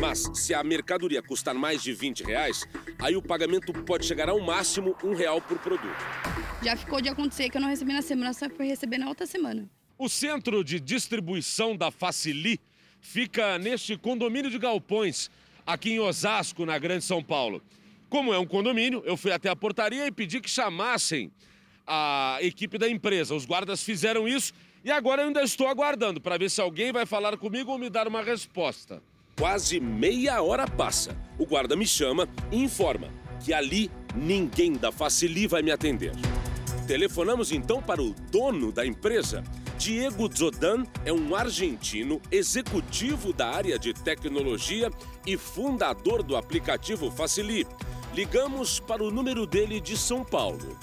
[0.00, 2.66] Mas se a mercadoria custar mais de 20 reais,
[2.98, 5.94] aí o pagamento pode chegar ao máximo um real por produto.
[6.60, 9.26] Já ficou de acontecer que eu não recebi na semana, só fui receber na outra
[9.26, 9.70] semana.
[9.96, 12.58] O centro de distribuição da Facili
[13.00, 15.30] fica neste condomínio de galpões,
[15.64, 17.62] aqui em Osasco, na Grande São Paulo.
[18.12, 21.32] Como é um condomínio, eu fui até a portaria e pedi que chamassem
[21.86, 23.34] a equipe da empresa.
[23.34, 24.52] Os guardas fizeram isso
[24.84, 27.88] e agora eu ainda estou aguardando para ver se alguém vai falar comigo ou me
[27.88, 29.02] dar uma resposta.
[29.38, 31.16] Quase meia hora passa.
[31.38, 33.08] O guarda me chama e informa
[33.42, 36.12] que ali ninguém da Facili vai me atender.
[36.86, 39.42] Telefonamos então para o dono da empresa.
[39.78, 44.90] Diego Zodan é um argentino executivo da área de tecnologia
[45.26, 47.66] e fundador do aplicativo Facili.
[48.14, 50.78] Ligamos para o número dele de São Paulo.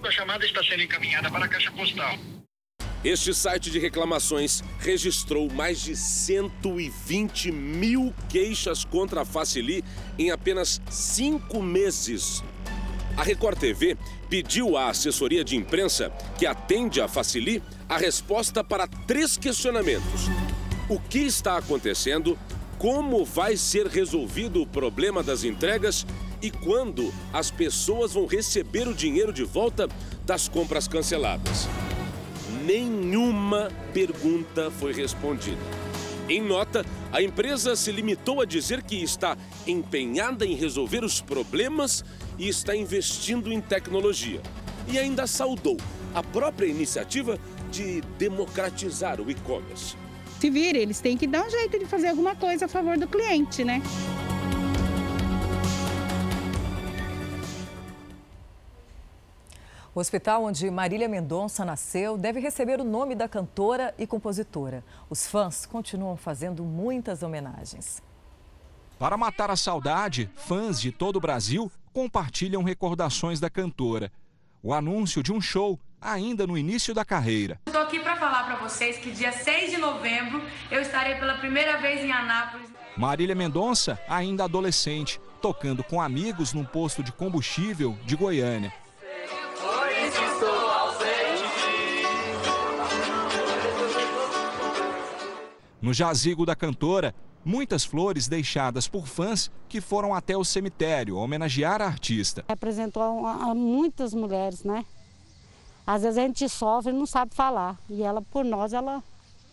[0.00, 2.16] A chamada está sendo encaminhada para a caixa postal.
[3.02, 9.84] Este site de reclamações registrou mais de 120 mil queixas contra a Facili
[10.16, 12.44] em apenas cinco meses.
[13.16, 13.96] A Record TV
[14.30, 20.28] pediu à assessoria de imprensa que atende a Facili a resposta para três questionamentos:
[20.88, 22.38] o que está acontecendo,
[22.78, 26.06] como vai ser resolvido o problema das entregas
[26.40, 29.88] e quando as pessoas vão receber o dinheiro de volta
[30.24, 31.68] das compras canceladas.
[32.64, 35.62] Nenhuma pergunta foi respondida.
[36.28, 42.04] Em nota, a empresa se limitou a dizer que está empenhada em resolver os problemas
[42.38, 44.42] e está investindo em tecnologia.
[44.86, 45.78] E ainda saudou
[46.14, 47.38] a própria iniciativa
[47.70, 49.96] de democratizar o e-commerce.
[50.38, 53.08] Se vira, eles têm que dar um jeito de fazer alguma coisa a favor do
[53.08, 53.82] cliente, né?
[59.98, 64.84] O hospital onde Marília Mendonça nasceu deve receber o nome da cantora e compositora.
[65.10, 68.00] Os fãs continuam fazendo muitas homenagens.
[68.96, 74.12] Para matar a saudade, fãs de todo o Brasil compartilham recordações da cantora.
[74.62, 77.60] O anúncio de um show ainda no início da carreira.
[77.66, 81.76] Estou aqui para falar para vocês que dia 6 de novembro eu estarei pela primeira
[81.78, 82.70] vez em Anápolis.
[82.96, 88.72] Marília Mendonça, ainda adolescente, tocando com amigos num posto de combustível de Goiânia.
[95.80, 97.14] No jazigo da cantora,
[97.44, 102.44] muitas flores deixadas por fãs que foram até o cemitério homenagear a artista.
[102.48, 104.84] Representou a, a muitas mulheres, né?
[105.86, 107.78] Às vezes a gente sofre e não sabe falar.
[107.88, 109.02] E ela, por nós, ela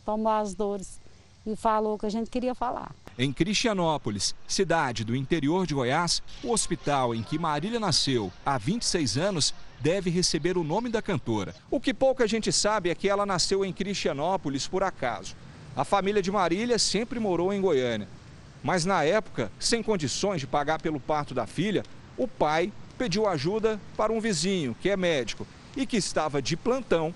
[0.05, 0.99] tomou as dores
[1.45, 2.93] e falou o que a gente queria falar.
[3.17, 9.17] Em Cristianópolis, cidade do interior de Goiás, o hospital em que Marília nasceu há 26
[9.17, 11.55] anos deve receber o nome da cantora.
[11.71, 15.35] O que pouca gente sabe é que ela nasceu em Cristianópolis por acaso.
[15.75, 18.07] A família de Marília sempre morou em Goiânia.
[18.63, 21.83] Mas na época, sem condições de pagar pelo parto da filha,
[22.17, 27.13] o pai pediu ajuda para um vizinho que é médico e que estava de plantão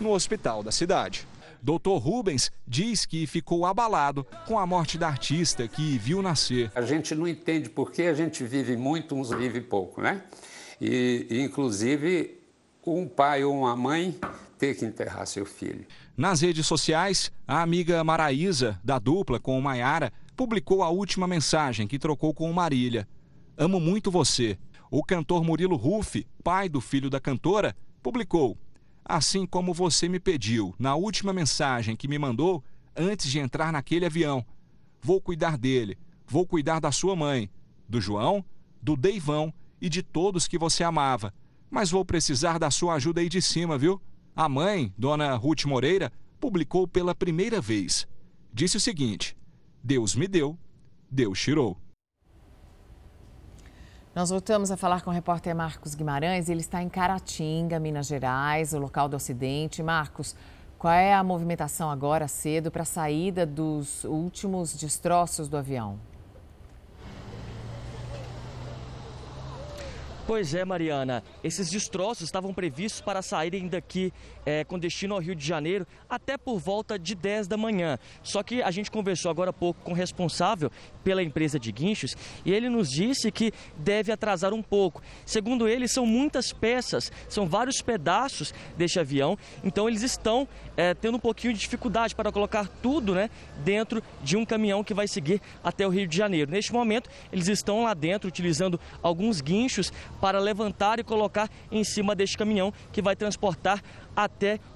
[0.00, 1.28] no hospital da cidade.
[1.62, 1.98] Dr.
[1.98, 6.72] Rubens diz que ficou abalado com a morte da artista que viu nascer.
[6.74, 10.24] A gente não entende por que a gente vive muito, uns vive pouco, né?
[10.80, 12.40] E, inclusive,
[12.84, 14.18] um pai ou uma mãe
[14.58, 15.86] ter que enterrar seu filho.
[16.16, 21.98] Nas redes sociais, a amiga Maraísa, da dupla com Maiara, publicou a última mensagem que
[21.98, 23.08] trocou com Marília.
[23.56, 24.58] Amo muito você.
[24.90, 28.58] O cantor Murilo Ruff, pai do filho da cantora, publicou:
[29.04, 32.62] Assim como você me pediu na última mensagem que me mandou
[32.96, 34.44] antes de entrar naquele avião.
[35.00, 35.96] Vou cuidar dele,
[36.26, 37.50] vou cuidar da sua mãe,
[37.88, 38.44] do João,
[38.82, 41.32] do Deivão e de todos que você amava.
[41.70, 44.00] Mas vou precisar da sua ajuda aí de cima, viu?
[44.34, 48.06] A mãe, dona Ruth Moreira, publicou pela primeira vez.
[48.52, 49.36] Disse o seguinte:
[49.82, 50.58] Deus me deu,
[51.10, 51.76] Deus tirou.
[54.14, 56.48] Nós voltamos a falar com o repórter Marcos Guimarães.
[56.48, 59.82] Ele está em Caratinga, Minas Gerais, o local do acidente.
[59.82, 60.34] Marcos,
[60.78, 65.98] qual é a movimentação agora cedo para a saída dos últimos destroços do avião?
[70.30, 71.24] Pois é, Mariana.
[71.42, 74.12] Esses destroços estavam previstos para saírem daqui
[74.44, 77.98] é, com destino ao Rio de Janeiro até por volta de 10 da manhã.
[78.22, 80.70] Só que a gente conversou agora há pouco com o responsável
[81.04, 85.02] pela empresa de guinchos e ele nos disse que deve atrasar um pouco.
[85.24, 91.16] Segundo ele, são muitas peças, são vários pedaços deste avião, então eles estão é, tendo
[91.16, 93.30] um pouquinho de dificuldade para colocar tudo né,
[93.64, 96.50] dentro de um caminhão que vai seguir até o Rio de Janeiro.
[96.50, 102.14] Neste momento, eles estão lá dentro utilizando alguns guinchos para levantar e colocar em cima
[102.14, 103.82] deste caminhão que vai transportar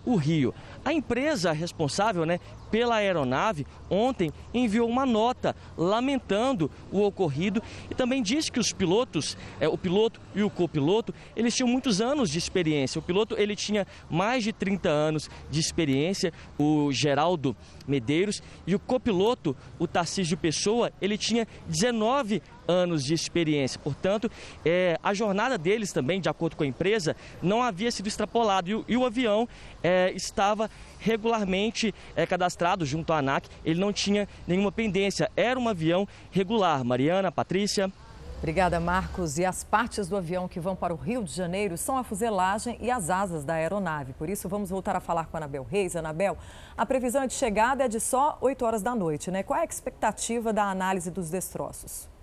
[0.05, 0.55] o Rio.
[0.85, 2.39] A empresa responsável né,
[2.75, 9.39] pela aeronave ontem enviou uma nota lamentando o ocorrido e também disse que os pilotos,
[9.61, 12.99] é, o piloto e o copiloto, eles tinham muitos anos de experiência.
[12.99, 17.57] O piloto ele tinha mais de 30 anos de experiência, o Geraldo
[17.87, 23.79] Medeiros, e o copiloto, o Tarcísio Pessoa, ele tinha 19 anos de experiência.
[23.79, 24.31] Portanto,
[24.65, 28.85] é, a jornada deles também, de acordo com a empresa, não havia sido extrapolada e,
[28.89, 29.49] e o avião
[29.83, 30.71] é, estava
[31.05, 36.83] regularmente é, cadastrado junto à ANAC, ele não tinha nenhuma pendência, era um avião regular.
[36.83, 37.93] Mariana, Patrícia.
[38.39, 39.39] Obrigada, Marcos.
[39.39, 42.77] E as partes do avião que vão para o Rio de Janeiro são a fuselagem
[42.81, 44.13] e as asas da aeronave.
[44.15, 45.97] Por isso, vamos voltar a falar com a Anabel Reis.
[45.97, 46.37] Anabel,
[46.77, 49.43] a previsão de chegada é de só 8 horas da noite, né?
[49.43, 52.14] Qual é a expectativa da análise dos destroços?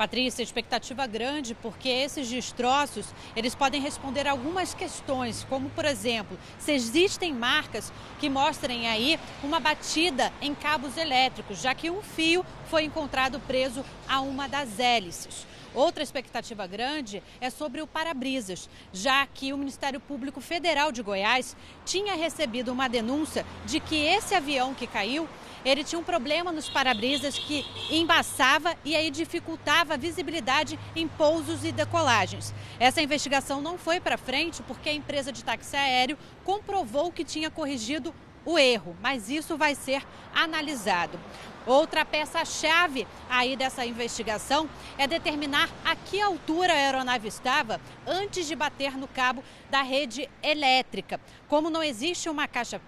[0.00, 3.04] Patrícia, expectativa grande porque esses destroços,
[3.36, 9.60] eles podem responder algumas questões, como por exemplo, se existem marcas que mostrem aí uma
[9.60, 15.46] batida em cabos elétricos, já que um fio foi encontrado preso a uma das hélices.
[15.74, 21.54] Outra expectativa grande é sobre o para-brisas, já que o Ministério Público Federal de Goiás
[21.84, 25.28] tinha recebido uma denúncia de que esse avião que caiu
[25.64, 31.64] ele tinha um problema nos para-brisas que embaçava e aí dificultava a visibilidade em pousos
[31.64, 32.54] e decolagens.
[32.78, 37.50] Essa investigação não foi para frente porque a empresa de táxi aéreo comprovou que tinha
[37.50, 38.14] corrigido
[38.44, 40.02] o erro, mas isso vai ser
[40.34, 41.18] analisado.
[41.66, 48.56] Outra peça-chave aí dessa investigação é determinar a que altura a aeronave estava antes de
[48.56, 51.20] bater no cabo da rede elétrica.
[51.48, 52.80] Como não existe uma caixa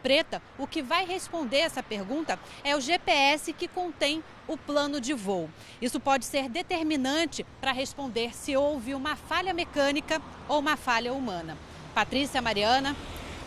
[0.00, 5.12] preta, o que vai responder essa pergunta é o GPS que contém o plano de
[5.12, 5.50] voo.
[5.82, 11.58] Isso pode ser determinante para responder se houve uma falha mecânica ou uma falha humana.
[11.94, 12.96] Patrícia Mariana.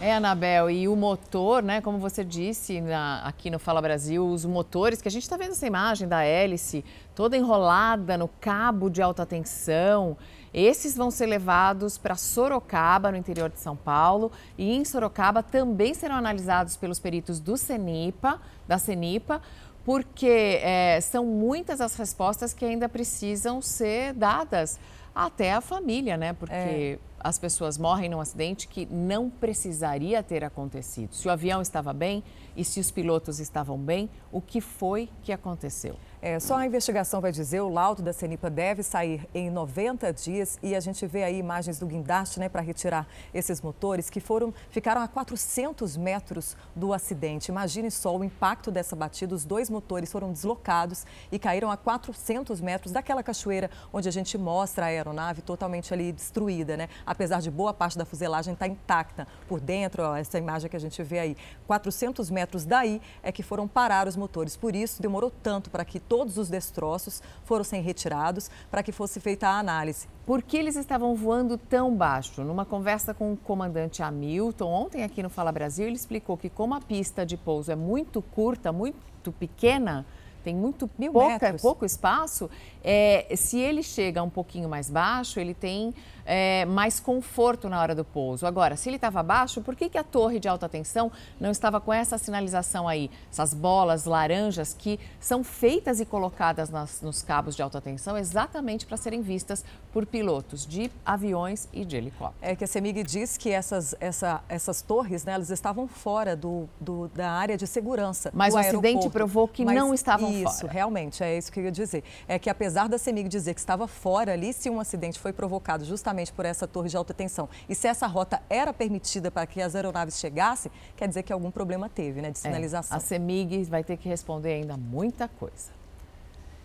[0.01, 4.43] É, Anabel, e o motor, né, como você disse na, aqui no Fala Brasil, os
[4.43, 6.83] motores, que a gente está vendo essa imagem da hélice
[7.15, 10.17] toda enrolada no cabo de alta tensão,
[10.53, 15.93] esses vão ser levados para Sorocaba, no interior de São Paulo, e em Sorocaba também
[15.93, 19.41] serão analisados pelos peritos do CENIPA, da CENIPA,
[19.85, 24.79] porque é, são muitas as respostas que ainda precisam ser dadas
[25.13, 26.33] até a família, né?
[26.33, 31.15] Porque é as pessoas morrem num acidente que não precisaria ter acontecido.
[31.15, 32.23] Se o avião estava bem
[32.55, 35.95] e se os pilotos estavam bem, o que foi que aconteceu?
[36.25, 40.57] É, só a investigação vai dizer, o laudo da CENIPA deve sair em 90 dias
[40.63, 44.53] e a gente vê aí imagens do guindaste né, para retirar esses motores que foram
[44.69, 47.51] ficaram a 400 metros do acidente.
[47.51, 52.61] Imagine só o impacto dessa batida, os dois motores foram deslocados e caíram a 400
[52.61, 56.87] metros daquela cachoeira onde a gente mostra a aeronave totalmente ali destruída, né?
[57.05, 60.77] Apesar de boa parte da fuselagem estar tá intacta por dentro, ó, essa imagem que
[60.77, 64.55] a gente vê aí, 400 metros daí é que foram parar os motores.
[64.55, 69.47] Por isso demorou tanto para que todos os destroços fossem retirados para que fosse feita
[69.47, 70.07] a análise.
[70.27, 72.43] Por que eles estavam voando tão baixo?
[72.43, 76.75] Numa conversa com o comandante Hamilton, ontem aqui no Fala Brasil, ele explicou que como
[76.75, 80.05] a pista de pouso é muito curta, muito pequena,
[80.43, 82.47] tem muito pouca, pouco espaço,
[82.83, 85.95] é, se ele chega um pouquinho mais baixo, ele tem
[86.25, 88.45] é, mais conforto na hora do pouso.
[88.45, 91.79] Agora, se ele estava baixo, por que, que a torre de alta tensão não estava
[91.79, 93.09] com essa sinalização aí?
[93.31, 98.85] Essas bolas laranjas que são feitas e colocadas nas, nos cabos de alta tensão exatamente
[98.85, 102.41] para serem vistas por pilotos de aviões e de helicópteros.
[102.41, 106.67] É que a CEMIG diz que essas, essa, essas torres, né, elas estavam fora do,
[106.79, 108.31] do da área de segurança.
[108.33, 110.55] Mas o acidente provou que Mas não estavam isso, fora.
[110.55, 112.03] Isso, realmente, é isso que eu ia dizer.
[112.27, 115.85] É que apesar da CEMIG dizer que estava fora ali, se um acidente foi provocado
[115.85, 119.61] justamente por essa torre de alta tensão e se essa rota era permitida para que
[119.61, 122.95] as aeronaves chegassem, quer dizer que algum problema teve, né, de sinalização.
[122.95, 125.71] É, a CEMIG vai ter que responder ainda muita coisa.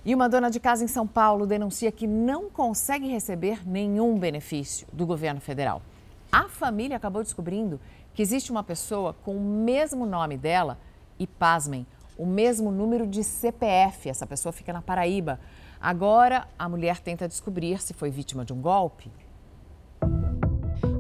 [0.04, 4.86] E uma dona de casa em São Paulo denuncia que não consegue receber nenhum benefício
[4.92, 5.82] do governo federal.
[6.30, 7.80] A família acabou descobrindo
[8.14, 10.78] que existe uma pessoa com o mesmo nome dela
[11.18, 11.86] e, pasmem,
[12.16, 14.08] o mesmo número de CPF.
[14.08, 15.38] Essa pessoa fica na Paraíba.
[15.80, 19.10] Agora, a mulher tenta descobrir se foi vítima de um golpe.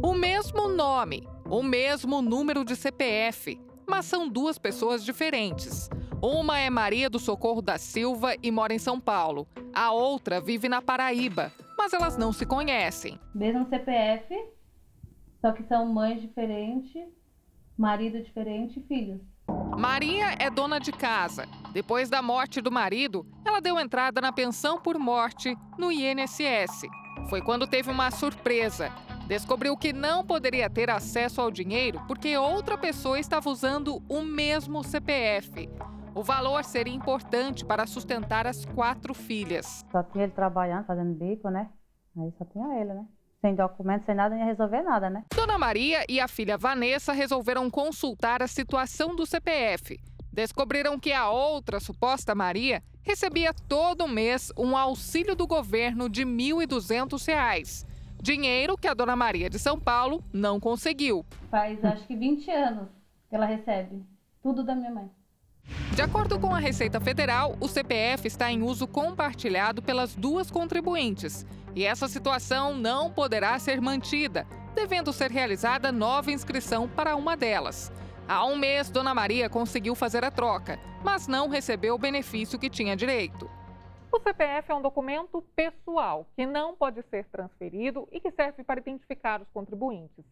[0.02, 5.88] O mesmo nome, o mesmo número de CPF, mas são duas pessoas diferentes.
[6.22, 9.46] Uma é Maria do Socorro da Silva e mora em São Paulo.
[9.72, 13.18] A outra vive na Paraíba, mas elas não se conhecem.
[13.34, 14.34] Mesmo CPF,
[15.40, 17.06] só que são mães diferentes,
[17.76, 19.20] marido diferente e filhos.
[19.78, 21.46] Maria é dona de casa.
[21.72, 26.82] Depois da morte do marido, ela deu entrada na pensão por morte no INSS.
[27.28, 28.90] Foi quando teve uma surpresa.
[29.26, 34.82] Descobriu que não poderia ter acesso ao dinheiro porque outra pessoa estava usando o mesmo
[34.82, 35.68] CPF.
[36.14, 39.84] O valor seria importante para sustentar as quatro filhas.
[39.92, 41.68] Só tinha ele trabalhando, fazendo bico, né?
[42.18, 43.04] Aí só tinha ele, né?
[43.40, 45.24] Sem documento, sem nada, não ia resolver nada, né?
[45.32, 49.96] Dona Maria e a filha Vanessa resolveram consultar a situação do CPF.
[50.32, 56.30] Descobriram que a outra suposta Maria recebia todo mês um auxílio do governo de R$
[56.30, 57.86] 1.200.
[58.20, 61.24] Dinheiro que a Dona Maria de São Paulo não conseguiu.
[61.50, 62.88] Faz acho que 20 anos
[63.30, 64.04] que ela recebe
[64.42, 65.10] tudo da minha mãe.
[65.94, 71.46] De acordo com a Receita Federal, o CPF está em uso compartilhado pelas duas contribuintes
[71.74, 77.90] e essa situação não poderá ser mantida, devendo ser realizada nova inscrição para uma delas.
[78.30, 82.68] Há um mês, Dona Maria conseguiu fazer a troca, mas não recebeu o benefício que
[82.68, 83.48] tinha direito.
[84.12, 88.80] O CPF é um documento pessoal que não pode ser transferido e que serve para
[88.80, 90.26] identificar os contribuintes.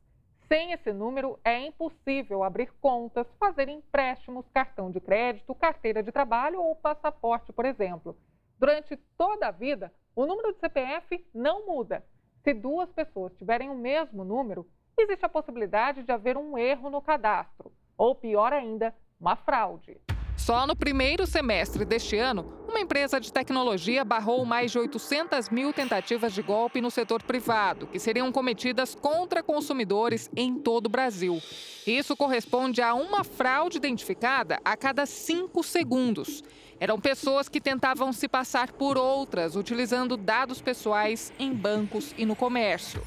[0.47, 6.61] Sem esse número, é impossível abrir contas, fazer empréstimos, cartão de crédito, carteira de trabalho
[6.61, 8.15] ou passaporte, por exemplo.
[8.59, 12.05] Durante toda a vida, o número de CPF não muda.
[12.45, 14.69] Se duas pessoas tiverem o mesmo número,
[14.99, 19.99] existe a possibilidade de haver um erro no cadastro, ou pior ainda, uma fraude.
[20.37, 25.73] Só no primeiro semestre deste ano, uma empresa de tecnologia barrou mais de 800 mil
[25.73, 31.41] tentativas de golpe no setor privado, que seriam cometidas contra consumidores em todo o Brasil.
[31.87, 36.45] Isso corresponde a uma fraude identificada a cada cinco segundos.
[36.79, 42.37] Eram pessoas que tentavam se passar por outras, utilizando dados pessoais em bancos e no
[42.37, 43.03] comércio.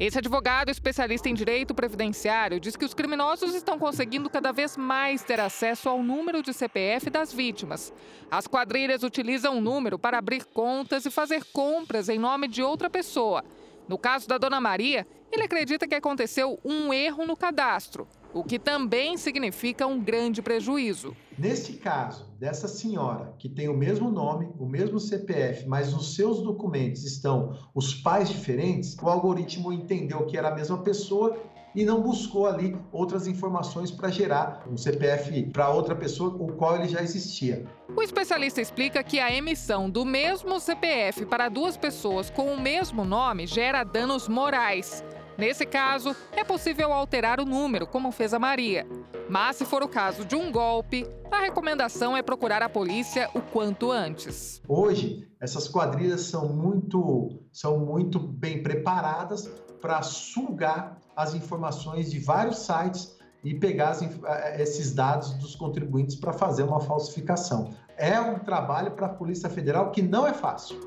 [0.00, 5.24] Esse advogado especialista em direito previdenciário diz que os criminosos estão conseguindo cada vez mais
[5.24, 7.92] ter acesso ao número de CPF das vítimas.
[8.30, 12.88] As quadrilhas utilizam o número para abrir contas e fazer compras em nome de outra
[12.88, 13.44] pessoa.
[13.88, 18.58] No caso da dona Maria, ele acredita que aconteceu um erro no cadastro, o que
[18.58, 21.16] também significa um grande prejuízo.
[21.38, 26.42] Neste caso, dessa senhora que tem o mesmo nome, o mesmo CPF, mas nos seus
[26.42, 31.38] documentos estão os pais diferentes, o algoritmo entendeu que era a mesma pessoa
[31.74, 36.76] e não buscou ali outras informações para gerar um CPF para outra pessoa, o qual
[36.76, 37.64] ele já existia.
[37.94, 43.04] O especialista explica que a emissão do mesmo CPF para duas pessoas com o mesmo
[43.04, 45.04] nome gera danos morais.
[45.38, 48.84] Nesse caso, é possível alterar o número, como fez a Maria.
[49.30, 53.40] Mas se for o caso de um golpe, a recomendação é procurar a polícia o
[53.40, 54.60] quanto antes.
[54.66, 59.46] Hoje, essas quadrilhas são muito, são muito bem preparadas
[59.80, 66.16] para sugar as informações de vários sites e pegar as, eh, esses dados dos contribuintes
[66.16, 67.70] para fazer uma falsificação.
[67.96, 70.80] É um trabalho para a Polícia Federal que não é fácil.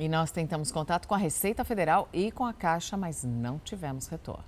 [0.00, 4.08] E nós tentamos contato com a Receita Federal e com a Caixa, mas não tivemos
[4.08, 4.42] retorno.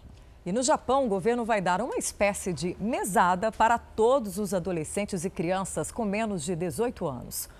[0.46, 5.26] E no Japão, o governo vai dar uma espécie de mesada para todos os adolescentes
[5.26, 7.50] e crianças com menos de 18 anos.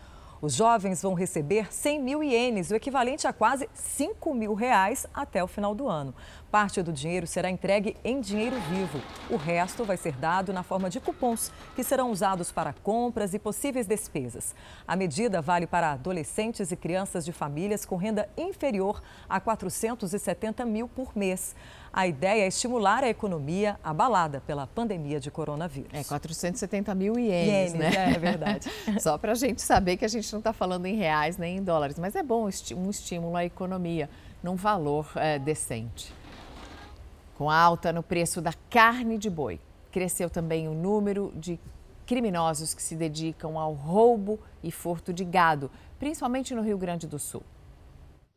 [0.41, 5.45] Os jovens vão receber 100 mil ienes, o equivalente a quase 5 mil reais até
[5.45, 6.15] o final do ano.
[6.53, 9.01] Parte do dinheiro será entregue em dinheiro vivo.
[9.31, 13.39] O resto vai ser dado na forma de cupons, que serão usados para compras e
[13.39, 14.55] possíveis despesas.
[14.87, 20.87] A medida vale para adolescentes e crianças de famílias com renda inferior a 470 mil
[20.87, 21.57] por mês.
[21.91, 25.89] A ideia é estimular a economia abalada pela pandemia de coronavírus.
[25.91, 28.13] É 470 mil ienes, ienes né?
[28.15, 28.71] É verdade.
[29.01, 31.63] Só para a gente saber que a gente não está falando em reais nem em
[31.63, 32.45] dólares, mas é bom
[32.77, 34.11] um estímulo à economia
[34.43, 36.13] num valor é, decente.
[37.43, 39.59] Com a alta no preço da carne de boi,
[39.91, 41.59] cresceu também o número de
[42.07, 45.69] criminosos que se dedicam ao roubo e furto de gado,
[45.99, 47.43] principalmente no Rio Grande do Sul.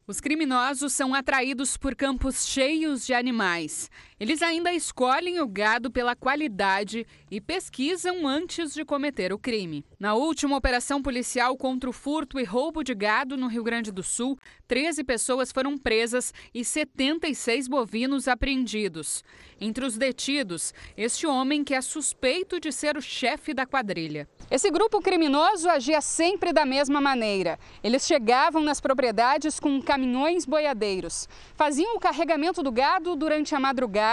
[0.07, 3.91] Os criminosos são atraídos por campos cheios de animais.
[4.17, 9.83] Eles ainda escolhem o gado pela qualidade e pesquisam antes de cometer o crime.
[9.99, 14.01] Na última operação policial contra o furto e roubo de gado no Rio Grande do
[14.01, 14.39] Sul,
[14.69, 19.21] 13 pessoas foram presas e 76 bovinos apreendidos.
[19.59, 24.29] Entre os detidos, este homem que é suspeito de ser o chefe da quadrilha.
[24.49, 27.59] Esse grupo criminoso agia sempre da mesma maneira.
[27.83, 34.04] Eles chegavam nas propriedades com caminhões boiadeiros, faziam o carregamento do gado durante a madrugada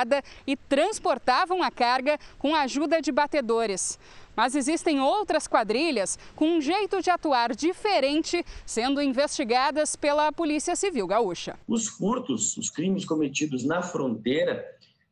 [0.46, 3.98] e transportavam a carga com a ajuda de batedores.
[4.34, 11.06] Mas existem outras quadrilhas com um jeito de atuar diferente, sendo investigadas pela Polícia Civil
[11.06, 11.58] Gaúcha.
[11.68, 14.64] Os furtos, os crimes cometidos na fronteira,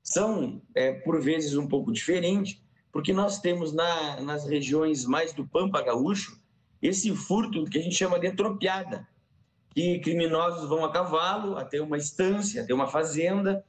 [0.02, 2.58] são, é, por vezes, um pouco diferentes,
[2.90, 6.40] porque nós temos na, nas regiões mais do Pampa Gaúcho
[6.82, 9.06] esse furto que a gente chama de atropiada,
[9.74, 13.64] que criminosos vão a cavalo até uma estância, até uma fazenda,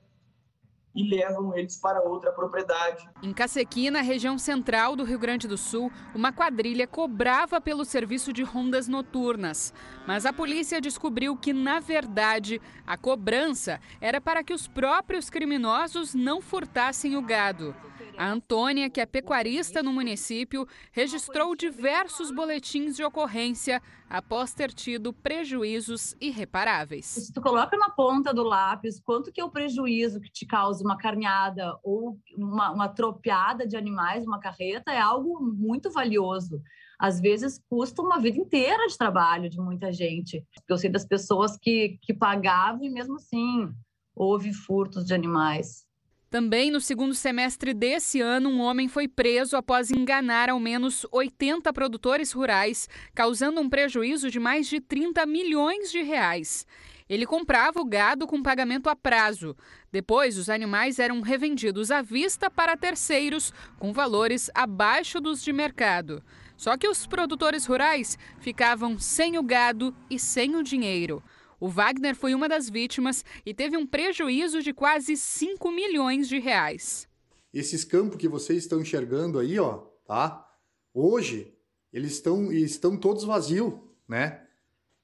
[0.93, 3.09] e levam eles para outra propriedade.
[3.23, 8.43] Em Cacequina, região central do Rio Grande do Sul, uma quadrilha cobrava pelo serviço de
[8.43, 9.73] rondas noturnas.
[10.05, 16.13] Mas a polícia descobriu que, na verdade, a cobrança era para que os próprios criminosos
[16.13, 17.75] não furtassem o gado.
[18.17, 25.13] A Antônia, que é pecuarista no município, registrou diversos boletins de ocorrência após ter tido
[25.13, 27.05] prejuízos irreparáveis.
[27.05, 30.83] Se tu coloca na ponta do lápis quanto que é o prejuízo que te causa
[30.83, 36.61] uma carneada ou uma, uma tropeada de animais, uma carreta, é algo muito valioso.
[36.99, 40.45] Às vezes custa uma vida inteira de trabalho de muita gente.
[40.67, 43.69] Eu sei das pessoas que, que pagavam e mesmo assim
[44.15, 45.89] houve furtos de animais.
[46.31, 51.73] Também no segundo semestre desse ano, um homem foi preso após enganar ao menos 80
[51.73, 56.65] produtores rurais, causando um prejuízo de mais de 30 milhões de reais.
[57.09, 59.57] Ele comprava o gado com pagamento a prazo.
[59.91, 66.23] Depois, os animais eram revendidos à vista para terceiros, com valores abaixo dos de mercado.
[66.55, 71.21] Só que os produtores rurais ficavam sem o gado e sem o dinheiro.
[71.61, 76.39] O Wagner foi uma das vítimas e teve um prejuízo de quase 5 milhões de
[76.39, 77.07] reais.
[77.53, 80.43] Esses campos que vocês estão enxergando aí, ó, tá?
[80.91, 81.53] Hoje
[81.93, 83.73] eles estão estão todos vazios,
[84.07, 84.41] né?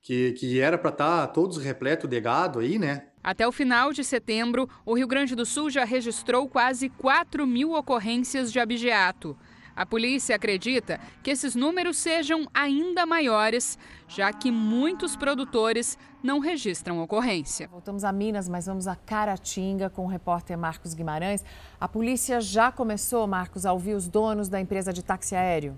[0.01, 3.09] Que, que era para estar tá todos repleto de gado aí, né?
[3.23, 7.73] Até o final de setembro, o Rio Grande do Sul já registrou quase 4 mil
[7.73, 9.37] ocorrências de abigeato.
[9.77, 16.99] A polícia acredita que esses números sejam ainda maiores, já que muitos produtores não registram
[16.99, 17.67] ocorrência.
[17.67, 21.45] Voltamos a Minas, mas vamos a Caratinga com o repórter Marcos Guimarães.
[21.79, 25.77] A polícia já começou, Marcos, a ouvir os donos da empresa de táxi aéreo.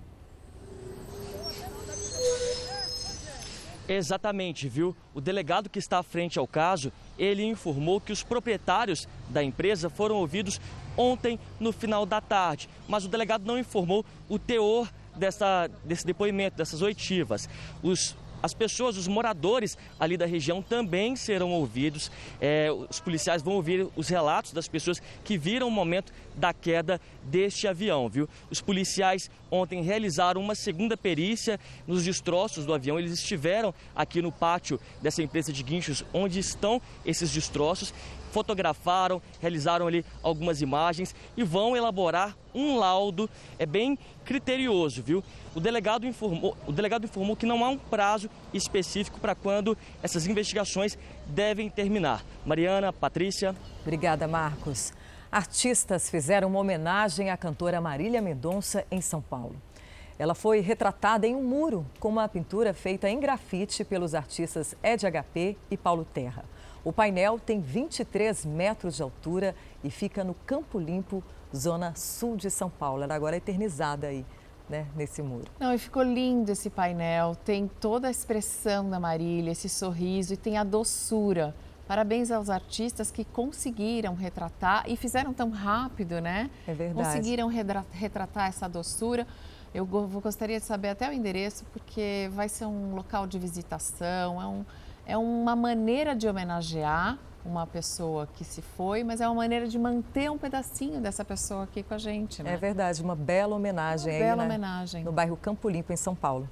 [3.86, 4.96] Exatamente, viu?
[5.12, 6.90] O delegado que está à frente ao caso,
[7.20, 10.58] ele informou que os proprietários da empresa foram ouvidos
[10.96, 16.56] ontem no final da tarde, mas o delegado não informou o teor dessa, desse depoimento,
[16.56, 17.48] dessas oitivas.
[17.82, 22.10] Os as pessoas, os moradores ali da região também serão ouvidos.
[22.40, 27.00] É, os policiais vão ouvir os relatos das pessoas que viram o momento da queda
[27.22, 28.28] deste avião, viu?
[28.50, 32.98] Os policiais ontem realizaram uma segunda perícia nos destroços do avião.
[32.98, 37.92] Eles estiveram aqui no pátio dessa empresa de guinchos onde estão esses destroços
[38.30, 43.28] fotografaram, realizaram ali algumas imagens e vão elaborar um laudo,
[43.58, 45.22] é bem criterioso, viu?
[45.54, 50.26] O delegado informou, o delegado informou que não há um prazo específico para quando essas
[50.26, 52.24] investigações devem terminar.
[52.44, 53.54] Mariana, Patrícia.
[53.82, 54.92] Obrigada, Marcos.
[55.30, 59.54] Artistas fizeram uma homenagem à cantora Marília Mendonça em São Paulo.
[60.18, 65.06] Ela foi retratada em um muro com uma pintura feita em grafite pelos artistas Ed
[65.06, 66.44] HP e Paulo Terra.
[66.84, 69.54] O painel tem 23 metros de altura
[69.84, 71.22] e fica no Campo Limpo,
[71.54, 73.02] zona sul de São Paulo.
[73.02, 74.24] Ela agora é eternizada aí
[74.68, 75.50] né, nesse muro.
[75.58, 77.34] Não, e ficou lindo esse painel.
[77.34, 81.54] Tem toda a expressão da Marília, esse sorriso e tem a doçura.
[81.86, 86.48] Parabéns aos artistas que conseguiram retratar e fizeram tão rápido, né?
[86.66, 87.04] É verdade.
[87.04, 89.26] Conseguiram retratar essa doçura.
[89.74, 94.46] Eu gostaria de saber até o endereço, porque vai ser um local de visitação, é,
[94.46, 94.64] um,
[95.06, 99.78] é uma maneira de homenagear uma pessoa que se foi, mas é uma maneira de
[99.78, 102.52] manter um pedacinho dessa pessoa aqui com a gente, né?
[102.52, 104.48] É verdade, uma bela homenagem uma aí, bela né?
[104.48, 105.04] homenagem.
[105.04, 106.48] No bairro Campo Limpo, em São Paulo.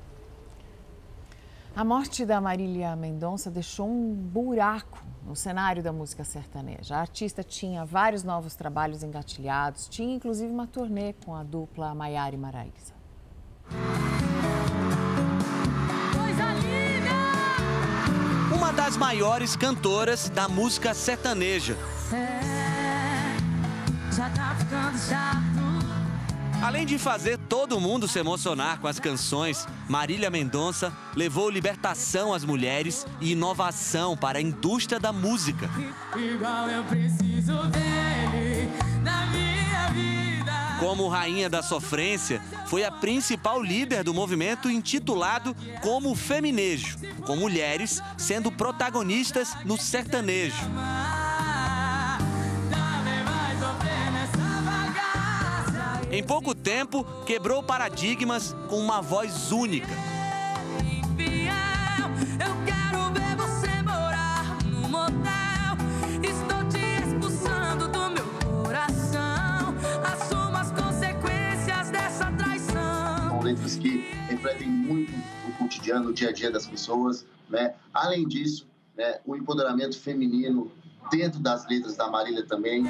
[1.77, 6.97] A morte da Marília Mendonça deixou um buraco no cenário da música sertaneja.
[6.97, 12.35] A artista tinha vários novos trabalhos engatilhados, tinha inclusive uma turnê com a dupla Maiara
[12.35, 12.99] e Maraísa.
[18.79, 21.77] Das maiores cantoras da música sertaneja.
[26.63, 32.45] Além de fazer todo mundo se emocionar com as canções, Marília Mendonça levou libertação às
[32.45, 35.69] mulheres e inovação para a indústria da música.
[36.17, 37.98] Igual eu preciso vida.
[40.79, 48.01] Como rainha da sofrência, foi a principal líder do movimento intitulado Como Feminejo, com mulheres
[48.17, 50.57] sendo protagonistas no sertanejo.
[56.11, 60.18] Em pouco tempo, quebrou paradigmas com uma voz única.
[73.79, 75.13] Que refletem muito
[75.49, 77.75] o cotidiano, o dia a dia das pessoas, né?
[77.93, 78.67] Além disso,
[78.97, 80.71] né, o empoderamento feminino
[81.11, 82.85] dentro das letras da Marília também.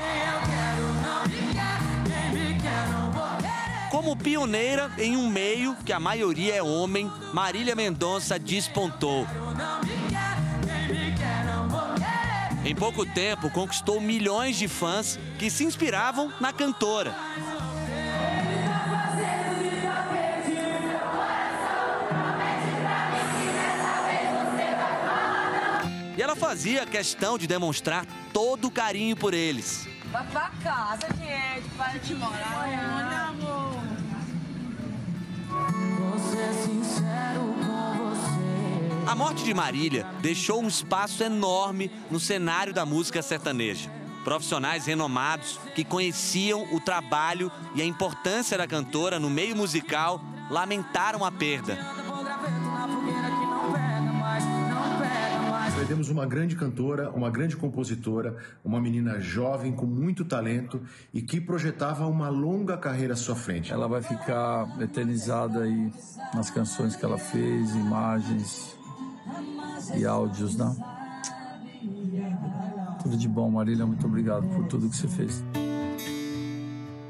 [3.90, 9.26] Como pioneira em um meio que a maioria é homem, Marília Mendonça despontou.
[12.64, 17.14] Em pouco tempo, conquistou milhões de fãs que se inspiravam na cantora.
[26.38, 29.86] Fazia questão de demonstrar todo o carinho por eles.
[30.10, 31.68] Vai pra casa, gente.
[31.76, 32.62] Para de morar.
[32.62, 33.82] Olha, amor.
[36.12, 39.10] Você é sincero com você.
[39.10, 43.90] A morte de Marília deixou um espaço enorme no cenário da música sertaneja.
[44.24, 50.20] Profissionais renomados que conheciam o trabalho e a importância da cantora no meio musical
[50.50, 51.97] lamentaram a perda.
[56.18, 60.80] Uma grande cantora, uma grande compositora, uma menina jovem com muito talento
[61.14, 63.72] e que projetava uma longa carreira à sua frente.
[63.72, 65.92] Ela vai ficar eternizada aí
[66.34, 68.76] nas canções que ela fez, imagens
[69.96, 70.74] e áudios, né?
[73.02, 73.86] Tudo de bom, Marília.
[73.86, 75.44] Muito obrigado por tudo que você fez.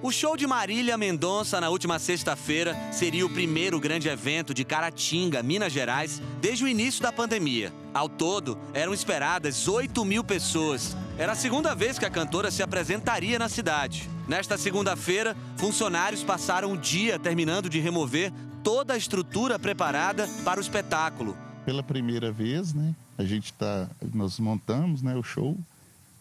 [0.01, 5.43] O show de Marília Mendonça na última sexta-feira seria o primeiro grande evento de Caratinga,
[5.43, 7.73] Minas Gerais, desde o início da pandemia.
[7.93, 10.97] Ao todo, eram esperadas 8 mil pessoas.
[11.19, 14.09] Era a segunda vez que a cantora se apresentaria na cidade.
[14.29, 18.33] Nesta segunda-feira, funcionários passaram o dia terminando de remover
[18.63, 21.37] toda a estrutura preparada para o espetáculo.
[21.67, 25.59] Pela primeira vez, né, a gente tá, nós montamos, né, o show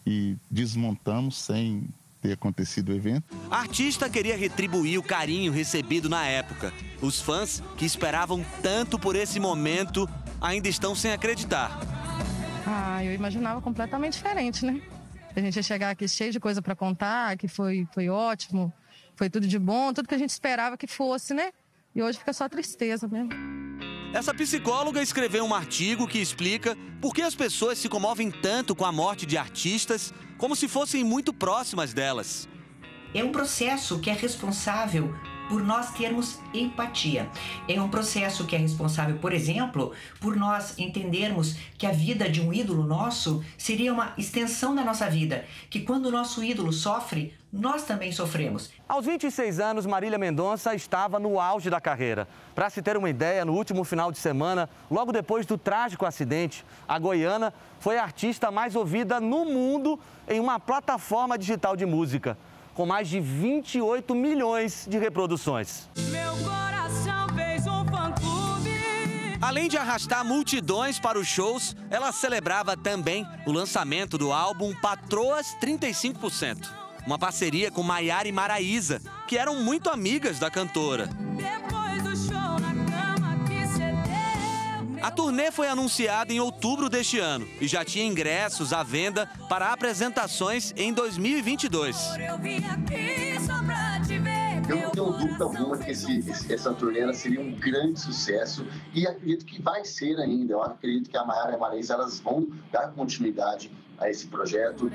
[0.04, 1.84] e desmontamos sem
[2.20, 3.24] ter acontecido o evento.
[3.50, 6.72] A artista queria retribuir o carinho recebido na época.
[7.00, 10.08] Os fãs, que esperavam tanto por esse momento,
[10.40, 11.78] ainda estão sem acreditar.
[12.66, 14.80] Ah, eu imaginava completamente diferente, né?
[15.34, 18.72] A gente ia chegar aqui cheio de coisa para contar, que foi, foi ótimo,
[19.14, 21.50] foi tudo de bom, tudo que a gente esperava que fosse, né?
[21.94, 23.30] E hoje fica só tristeza mesmo.
[24.12, 28.84] Essa psicóloga escreveu um artigo que explica por que as pessoas se comovem tanto com
[28.84, 32.48] a morte de artistas como se fossem muito próximas delas.
[33.12, 35.14] É um processo que é responsável
[35.48, 37.28] por nós termos empatia.
[37.66, 42.40] É um processo que é responsável, por exemplo, por nós entendermos que a vida de
[42.40, 47.34] um ídolo nosso seria uma extensão da nossa vida, que quando o nosso ídolo sofre,
[47.50, 48.70] nós também sofremos.
[48.86, 52.28] Aos 26 anos, Marília Mendonça estava no auge da carreira.
[52.54, 56.64] Para se ter uma ideia, no último final de semana, logo depois do trágico acidente,
[56.86, 62.36] a goiana foi a artista mais ouvida no mundo em uma plataforma digital de música
[62.78, 65.88] com mais de 28 milhões de reproduções.
[65.96, 68.70] Meu coração fez um fã-clube.
[69.40, 75.56] Além de arrastar multidões para os shows, ela celebrava também o lançamento do álbum Patroas
[75.60, 76.68] 35%,
[77.04, 81.08] uma parceria com Maiara e Maraísa, que eram muito amigas da cantora.
[85.02, 89.72] A turnê foi anunciada em outubro deste ano e já tinha ingressos à venda para
[89.72, 91.96] apresentações em 2022.
[94.68, 99.46] Eu não tenho dúvida alguma que esse, essa turnê seria um grande sucesso e acredito
[99.46, 100.52] que vai ser ainda.
[100.52, 104.90] Eu acredito que a Maiara e a Marisa elas vão dar continuidade a esse projeto.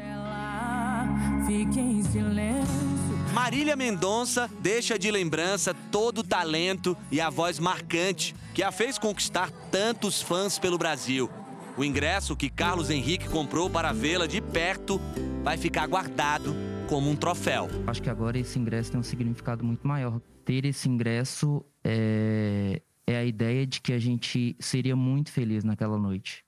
[1.47, 3.03] Fique em silêncio.
[3.34, 9.00] Marília Mendonça deixa de lembrança todo o talento e a voz marcante que a fez
[9.00, 11.28] conquistar tantos fãs pelo Brasil.
[11.76, 15.02] O ingresso que Carlos Henrique comprou para vê-la de perto
[15.44, 16.56] vai ficar guardado
[16.88, 17.68] como um troféu.
[17.88, 20.22] Acho que agora esse ingresso tem um significado muito maior.
[20.46, 25.98] Ter esse ingresso é, é a ideia de que a gente seria muito feliz naquela
[25.98, 26.46] noite.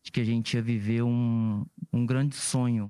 [0.00, 2.88] De que a gente ia viver um, um grande sonho.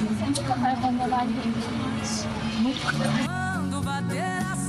[0.00, 2.26] Nunca vai abandonar a gente.
[3.26, 4.59] Quando bater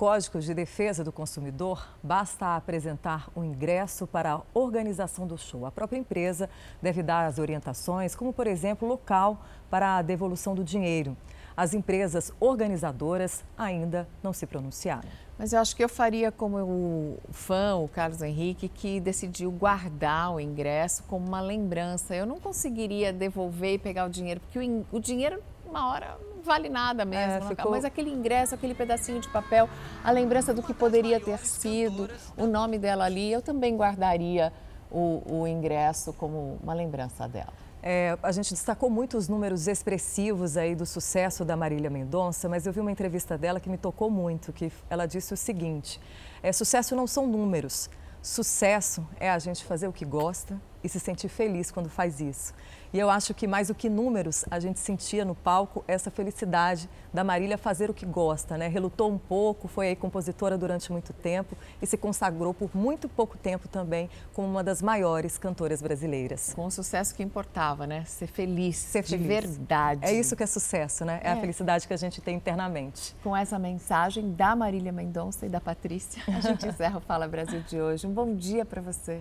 [0.00, 5.66] Código de Defesa do Consumidor, basta apresentar o ingresso para a organização do show.
[5.66, 6.48] A própria empresa
[6.80, 11.14] deve dar as orientações, como, por exemplo, local para a devolução do dinheiro.
[11.54, 15.06] As empresas organizadoras ainda não se pronunciaram.
[15.38, 20.32] Mas eu acho que eu faria como o fã, o Carlos Henrique, que decidiu guardar
[20.32, 22.16] o ingresso como uma lembrança.
[22.16, 26.42] Eu não conseguiria devolver e pegar o dinheiro, porque o, o dinheiro, uma hora, não
[26.42, 27.44] vale nada mesmo.
[27.44, 29.68] É, ficou- Mas aquele ingresso, aquele pedacinho de papel,
[30.04, 34.52] a lembrança do que poderia ter sido, o nome dela ali, eu também guardaria
[34.90, 37.52] o, o ingresso como uma lembrança dela.
[37.82, 42.66] É, a gente destacou muito os números expressivos aí do sucesso da Marília Mendonça, mas
[42.66, 45.98] eu vi uma entrevista dela que me tocou muito, que ela disse o seguinte:
[46.42, 47.88] é, sucesso não são números,
[48.20, 52.52] sucesso é a gente fazer o que gosta e se sentir feliz quando faz isso.
[52.92, 56.88] E eu acho que mais do que números, a gente sentia no palco essa felicidade
[57.14, 58.68] da Marília fazer o que gosta, né?
[58.68, 63.36] Relutou um pouco, foi aí compositora durante muito tempo e se consagrou por muito pouco
[63.38, 66.52] tempo também como uma das maiores cantoras brasileiras.
[66.54, 68.04] Com o sucesso que importava, né?
[68.04, 69.26] Ser feliz, Ser de feliz.
[69.26, 70.00] verdade.
[70.04, 71.20] É isso que é sucesso, né?
[71.22, 71.40] É, a É.
[71.40, 73.14] felicidade que a gente tem internamente.
[73.22, 77.60] Com essa mensagem da Marília Mendonça e da Patrícia, a gente encerra o Fala Brasil
[77.62, 78.06] de hoje.
[78.06, 79.18] Um bom dia para você.